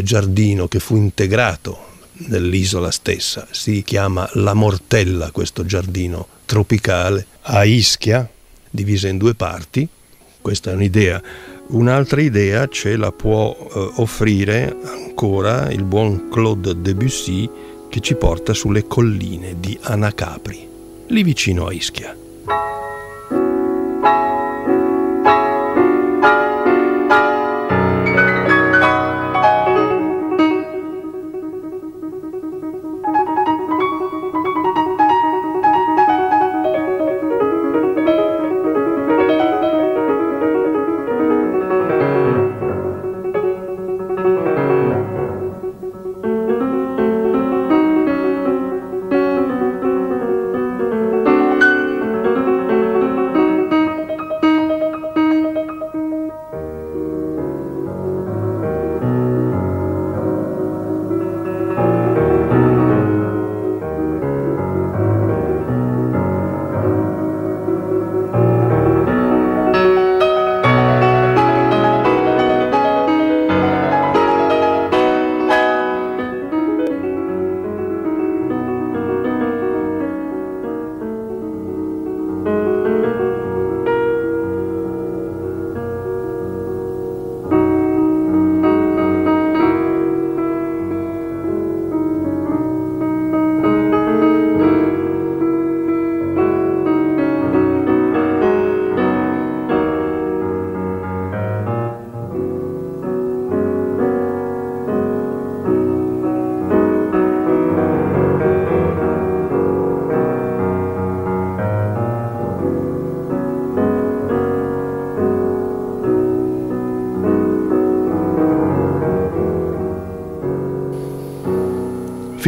giardino 0.02 0.68
che 0.68 0.78
fu 0.78 0.96
integrato 0.96 1.86
nell'isola 2.26 2.90
stessa. 2.90 3.46
Si 3.50 3.82
chiama 3.82 4.28
La 4.34 4.54
Mortella 4.54 5.30
questo 5.30 5.64
giardino 5.64 6.26
tropicale 6.44 7.26
a 7.42 7.64
Ischia, 7.64 8.28
divisa 8.70 9.08
in 9.08 9.18
due 9.18 9.34
parti. 9.34 9.86
Questa 10.40 10.70
è 10.70 10.74
un'idea. 10.74 11.20
Un'altra 11.68 12.20
idea 12.22 12.66
ce 12.68 12.96
la 12.96 13.12
può 13.12 13.54
eh, 13.54 13.90
offrire 13.96 14.74
ancora 14.84 15.70
il 15.70 15.84
buon 15.84 16.28
Claude 16.30 16.80
Debussy 16.80 17.48
che 17.88 18.00
ci 18.00 18.14
porta 18.14 18.54
sulle 18.54 18.86
colline 18.86 19.56
di 19.58 19.78
Anacapri, 19.82 20.66
lì 21.08 21.22
vicino 21.22 21.66
a 21.66 21.72
Ischia. 21.72 22.16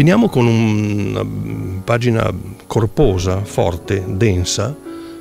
Finiamo 0.00 0.30
con 0.30 0.46
una 0.46 1.26
pagina 1.84 2.32
corposa, 2.66 3.44
forte, 3.44 4.02
densa. 4.06 4.74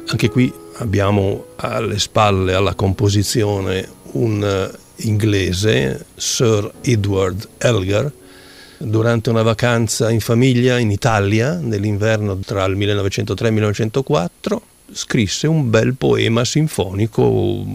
Anche 0.08 0.30
qui 0.30 0.50
abbiamo 0.76 1.48
alle 1.58 2.00
spalle 2.00 2.54
alla 2.54 2.76
composizione 2.76 3.86
un 4.14 4.72
inglese, 5.00 6.06
Sir 6.16 6.72
Edward 6.80 7.46
Elgar, 7.58 8.10
durante 8.78 9.30
una 9.30 9.42
vacanza 9.42 10.12
in 10.12 10.22
famiglia 10.22 10.78
in 10.78 10.92
Italia 10.92 11.60
nell'inverno 11.62 12.38
tra 12.38 12.64
il 12.64 12.78
1903 12.78 13.46
e 13.46 13.50
il 13.50 13.56
1904 13.56 14.62
scrisse 14.94 15.46
un 15.48 15.70
bel 15.70 15.96
poema 15.96 16.46
sinfonico, 16.46 17.66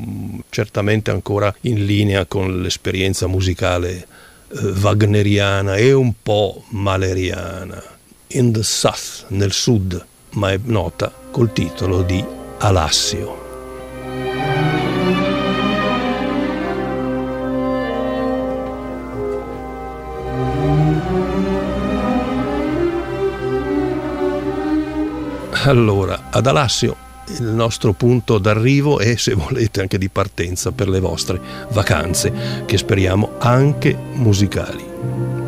certamente 0.48 1.10
ancora 1.10 1.54
in 1.62 1.84
linea 1.84 2.24
con 2.24 2.62
l'esperienza 2.62 3.26
musicale 3.26 3.92
eh, 3.92 4.13
wagneriana 4.60 5.76
e 5.76 5.92
un 5.92 6.12
po' 6.22 6.62
maleriana. 6.68 7.82
In 8.28 8.52
the 8.52 8.62
South, 8.62 9.26
nel 9.28 9.52
sud, 9.52 10.04
ma 10.30 10.52
è 10.52 10.58
nota 10.64 11.12
col 11.30 11.52
titolo 11.52 12.02
di 12.02 12.24
Alassio. 12.58 13.42
Allora, 25.66 26.28
ad 26.30 26.46
Alassio 26.46 27.03
il 27.28 27.44
nostro 27.44 27.92
punto 27.92 28.38
d'arrivo 28.38 29.00
e 29.00 29.16
se 29.16 29.34
volete 29.34 29.80
anche 29.80 29.98
di 29.98 30.08
partenza 30.08 30.72
per 30.72 30.88
le 30.88 31.00
vostre 31.00 31.40
vacanze, 31.70 32.64
che 32.66 32.78
speriamo 32.78 33.32
anche 33.38 33.96
musicali. 34.14 34.84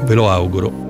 Ve 0.05 0.15
lo 0.15 0.31
auguro 0.31 0.86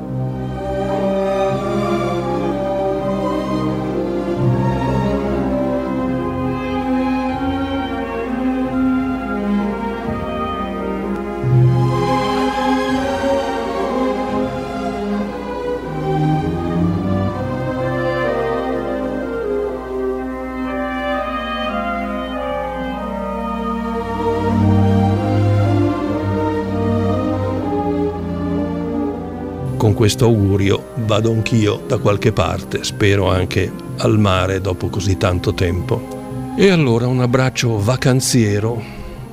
questo 29.94 30.24
augurio 30.24 30.92
vado 31.04 31.30
anch'io 31.30 31.82
da 31.86 31.98
qualche 31.98 32.32
parte, 32.32 32.82
spero 32.84 33.30
anche 33.30 33.70
al 33.98 34.18
mare 34.18 34.60
dopo 34.60 34.88
così 34.88 35.16
tanto 35.16 35.54
tempo. 35.54 36.54
E 36.56 36.70
allora 36.70 37.06
un 37.06 37.20
abbraccio 37.20 37.78
vacanziero, 37.78 38.82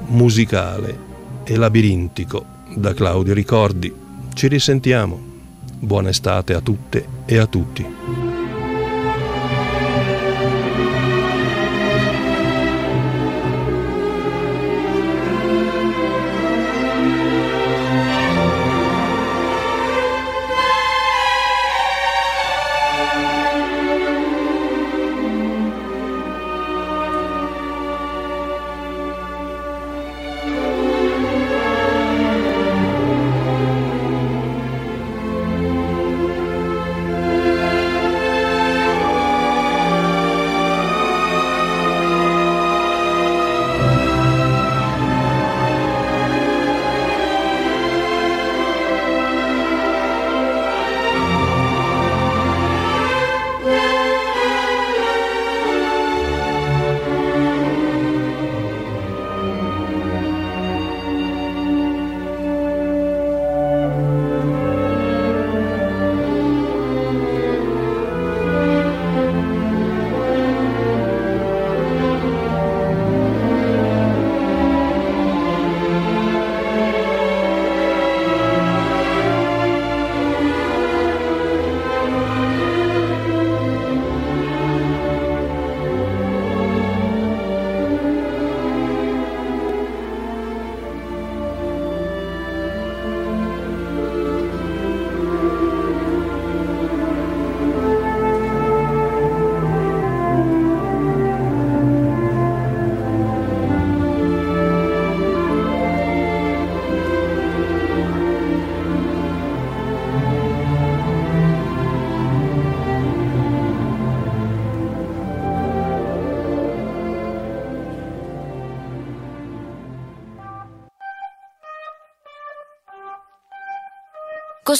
musicale 0.07 0.97
e 1.43 1.55
labirintico 1.55 2.45
da 2.75 2.93
Claudio 2.93 3.33
Ricordi. 3.33 3.93
Ci 4.33 4.47
risentiamo. 4.47 5.31
Buona 5.79 6.09
estate 6.09 6.53
a 6.53 6.61
tutte 6.61 7.05
e 7.25 7.37
a 7.37 7.45
tutti. 7.45 7.85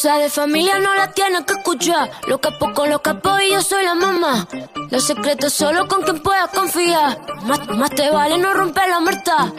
Cosa 0.04 0.18
de 0.18 0.30
familia 0.30 0.80
no 0.80 0.94
la 0.96 1.14
tienes 1.14 1.44
que 1.46 1.54
escuchar. 1.54 2.12
Lo 2.28 2.38
capo 2.38 2.74
con 2.74 2.90
los 2.90 3.00
capos 3.00 3.40
y 3.42 3.54
yo 3.54 3.62
soy 3.62 3.86
la 3.86 3.96
mamá. 3.96 4.46
Los 4.92 5.06
secretos 5.06 5.54
solo 5.54 5.88
con 5.88 6.02
quien 6.02 6.20
puedas 6.20 6.50
confiar. 6.50 7.22
Más, 7.46 7.90
te 7.92 8.10
vale 8.10 8.38
no 8.38 8.54
romper 8.54 8.90
la 8.90 9.00
muerta. 9.00 9.54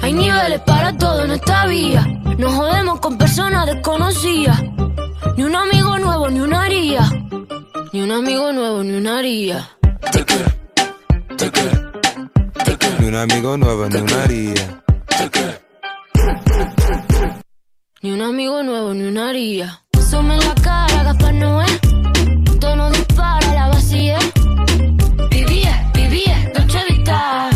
Hay 0.00 0.14
niveles 0.14 0.60
para 0.60 0.96
todo 0.96 1.26
en 1.26 1.32
esta 1.32 1.66
vía. 1.66 2.06
No 2.38 2.52
jodemos 2.52 3.00
con 3.00 3.18
personas 3.18 3.66
desconocidas. 3.66 4.58
Ni 5.36 5.44
un 5.44 5.56
amigo 5.56 5.98
nuevo, 5.98 6.30
ni 6.30 6.40
una 6.40 6.62
haría. 6.62 7.06
Ni 7.92 8.00
un 8.00 8.12
amigo 8.12 8.50
nuevo, 8.50 8.82
ni 8.82 8.96
una 8.96 9.18
haría. 9.18 9.68
Ni 12.98 13.08
un 13.08 13.16
amigo 13.16 13.58
nuevo, 13.58 13.86
ni 13.90 14.00
una 14.00 14.22
haría. 14.22 14.82
Un 18.22 18.28
amigo 18.28 18.62
nuevo, 18.62 18.94
ni 18.94 19.02
una 19.02 19.30
haría. 19.30 19.80
Sume 20.08 20.36
la 20.36 20.54
cara, 20.62 21.02
Gaspar 21.02 21.34
Noé. 21.34 21.66
Tono 22.60 22.88
dispara, 22.90 23.52
la 23.52 23.66
vacía. 23.68 24.18
Vivía, 25.28 25.90
vivía, 25.92 26.36
Dolce 26.54 26.78
Vita. 26.88 27.50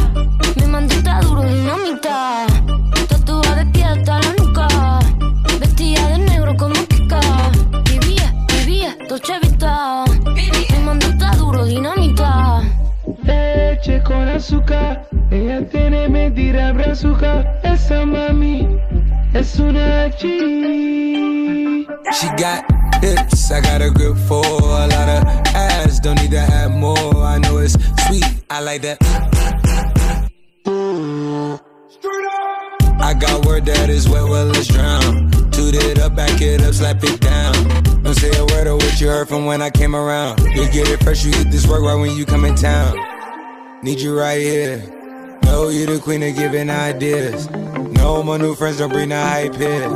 Mi 0.57 0.67
mandita 0.67 1.21
duro, 1.21 1.45
dinamita. 1.45 2.47
Tatuada 3.09 3.55
de 3.55 3.67
pie 3.67 3.85
hasta 3.85 4.19
la 4.19 4.33
nuca. 4.41 4.69
Vestida 5.61 6.09
de 6.09 6.19
negro 6.19 6.57
como 6.57 6.75
Kika. 6.75 7.21
Vivía, 7.85 8.35
vivía, 8.59 8.97
Dolce 9.09 9.39
Vita. 9.41 10.05
Mi 10.35 10.85
mandita 10.85 11.31
duro, 11.37 11.65
dinamita. 11.65 12.63
Leche 13.23 14.03
con 14.03 14.29
azúcar. 14.29 15.07
Ella 15.31 15.65
tiene 15.69 16.09
mentira 16.09 16.73
brazuca. 16.73 17.61
Esa 17.63 18.05
mami 18.05 18.67
es 19.35 19.59
una 19.59 20.11
G. 20.19 21.87
She 22.13 22.29
got 22.37 22.65
hips, 23.03 23.51
I 23.51 23.61
got 23.61 23.83
a 23.83 23.91
grip 23.91 24.17
for 24.29 24.45
a 24.45 24.87
lot 24.87 24.93
of 24.93 25.25
ass. 25.55 26.01
Don't 26.01 26.21
need 26.21 26.31
to 26.31 26.41
have 26.41 26.71
more. 26.71 27.15
I 27.17 27.39
know 27.39 27.59
it's 27.59 27.75
sweet, 28.07 28.25
I 28.51 28.61
like 28.61 28.83
that. 28.83 28.99
I 32.99 33.15
got 33.15 33.47
word 33.47 33.67
that 33.67 33.89
is 33.89 34.09
wet, 34.09 34.25
well, 34.25 34.47
let's 34.47 34.69
drown. 34.69 35.31
Toot 35.53 35.75
it 35.75 35.99
up, 35.99 36.17
back 36.17 36.41
it 36.41 36.63
up, 36.63 36.75
slap 36.75 37.03
it 37.03 37.21
down. 37.21 37.55
Don't 38.03 38.15
say 38.15 38.31
a 38.37 38.45
word 38.47 38.67
of 38.67 38.77
what 38.77 39.01
you 39.01 39.09
heard 39.09 39.29
from 39.29 39.47
when 39.47 39.63
I 39.63 39.71
came 39.71 39.95
around. 39.95 40.41
You 40.41 40.69
get 40.71 40.89
it 40.89 41.03
fresh, 41.03 41.25
you 41.25 41.33
get 41.33 41.51
this 41.51 41.67
work 41.67 41.83
right 41.83 41.95
when 41.95 42.17
you 42.17 42.25
come 42.25 42.45
in 42.45 42.55
town. 42.55 42.97
Need 43.83 44.01
you 44.01 44.19
right 44.19 44.41
here. 44.41 44.96
Know 45.57 45.71
you 45.71 45.87
the 45.87 45.99
queen 46.01 46.23
of 46.23 46.37
giving 46.37 46.69
ideas. 46.69 47.49
No, 47.97 48.23
my 48.23 48.37
new 48.37 48.55
friends 48.55 48.77
don't 48.77 48.93
bring 48.93 49.09
the 49.09 49.17
hype 49.17 49.57
here. 49.57 49.89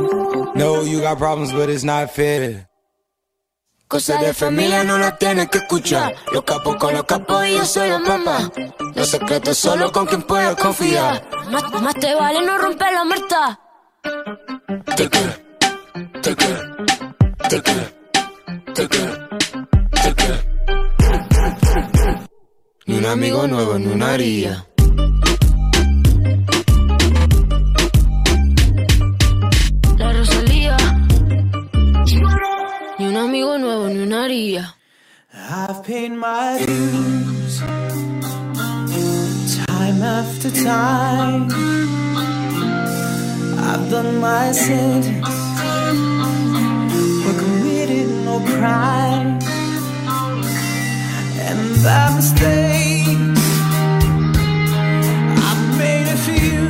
No, 0.55 0.81
you 0.81 1.01
got 1.01 1.19
problems, 1.19 1.53
but 1.53 1.69
it's 1.69 1.83
not 1.83 2.09
fair. 2.09 2.67
Cosa 3.87 4.17
de 4.17 4.33
familia 4.33 4.83
no 4.83 4.97
las 4.97 5.19
tienes 5.19 5.49
que 5.49 5.59
escuchar. 5.59 6.15
Los 6.33 6.43
capos 6.45 6.77
con 6.77 6.95
los 6.95 7.03
capos 7.03 7.45
y 7.45 7.53
yo 7.53 7.65
soy 7.65 7.89
la 7.89 7.99
mamá. 7.99 8.51
Los 8.95 9.07
secretos 9.07 9.55
solo 9.55 9.91
con 9.91 10.07
quien 10.07 10.23
puedes 10.23 10.55
confiar. 10.55 11.29
Más, 11.51 11.63
más 11.79 11.93
te 11.93 12.15
vale 12.15 12.43
no 12.43 12.57
romper 12.57 12.93
la 12.93 13.05
muerta. 13.05 13.59
Te 14.95 15.09
quiero, 15.09 15.33
te 16.23 16.35
quiero, 16.35 16.75
te 17.49 17.61
quiero, 17.61 17.85
te 18.73 18.87
quiero, 18.87 19.29
te 20.03 20.15
quiero. 20.15 20.37
Ni 22.87 22.97
un 22.97 23.05
amigo 23.05 23.47
nuevo, 23.47 23.77
ni 23.77 23.85
una 23.85 24.13
haría. 24.13 24.65
Amigo 33.21 33.57
nuevo, 33.57 33.87
ni 33.89 33.99
una 33.99 34.23
haría. 34.23 34.75
I've 35.33 35.83
paid 35.83 36.11
my 36.11 36.59
dues 36.65 37.59
time 39.67 40.01
after 40.01 40.49
time. 40.51 41.49
I've 43.69 43.89
done 43.89 44.19
my 44.19 44.51
sentence, 44.51 45.27
but 47.23 47.35
committed 47.37 48.09
no 48.25 48.39
crime. 48.39 49.39
And 51.47 51.83
by 51.83 52.15
mistake, 52.15 53.07
I've 55.47 55.77
made 55.77 56.07
a 56.07 56.19
few. 56.27 56.67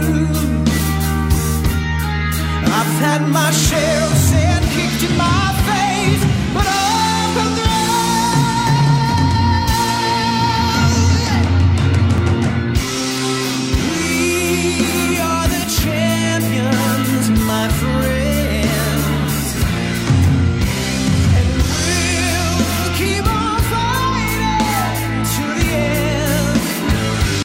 I've 2.78 2.94
had 3.06 3.22
my 3.28 3.52
share 3.52 4.02
of 4.04 4.14
sin 4.30 4.62
kicked 4.76 5.12
in 5.12 5.18
my. 5.18 5.51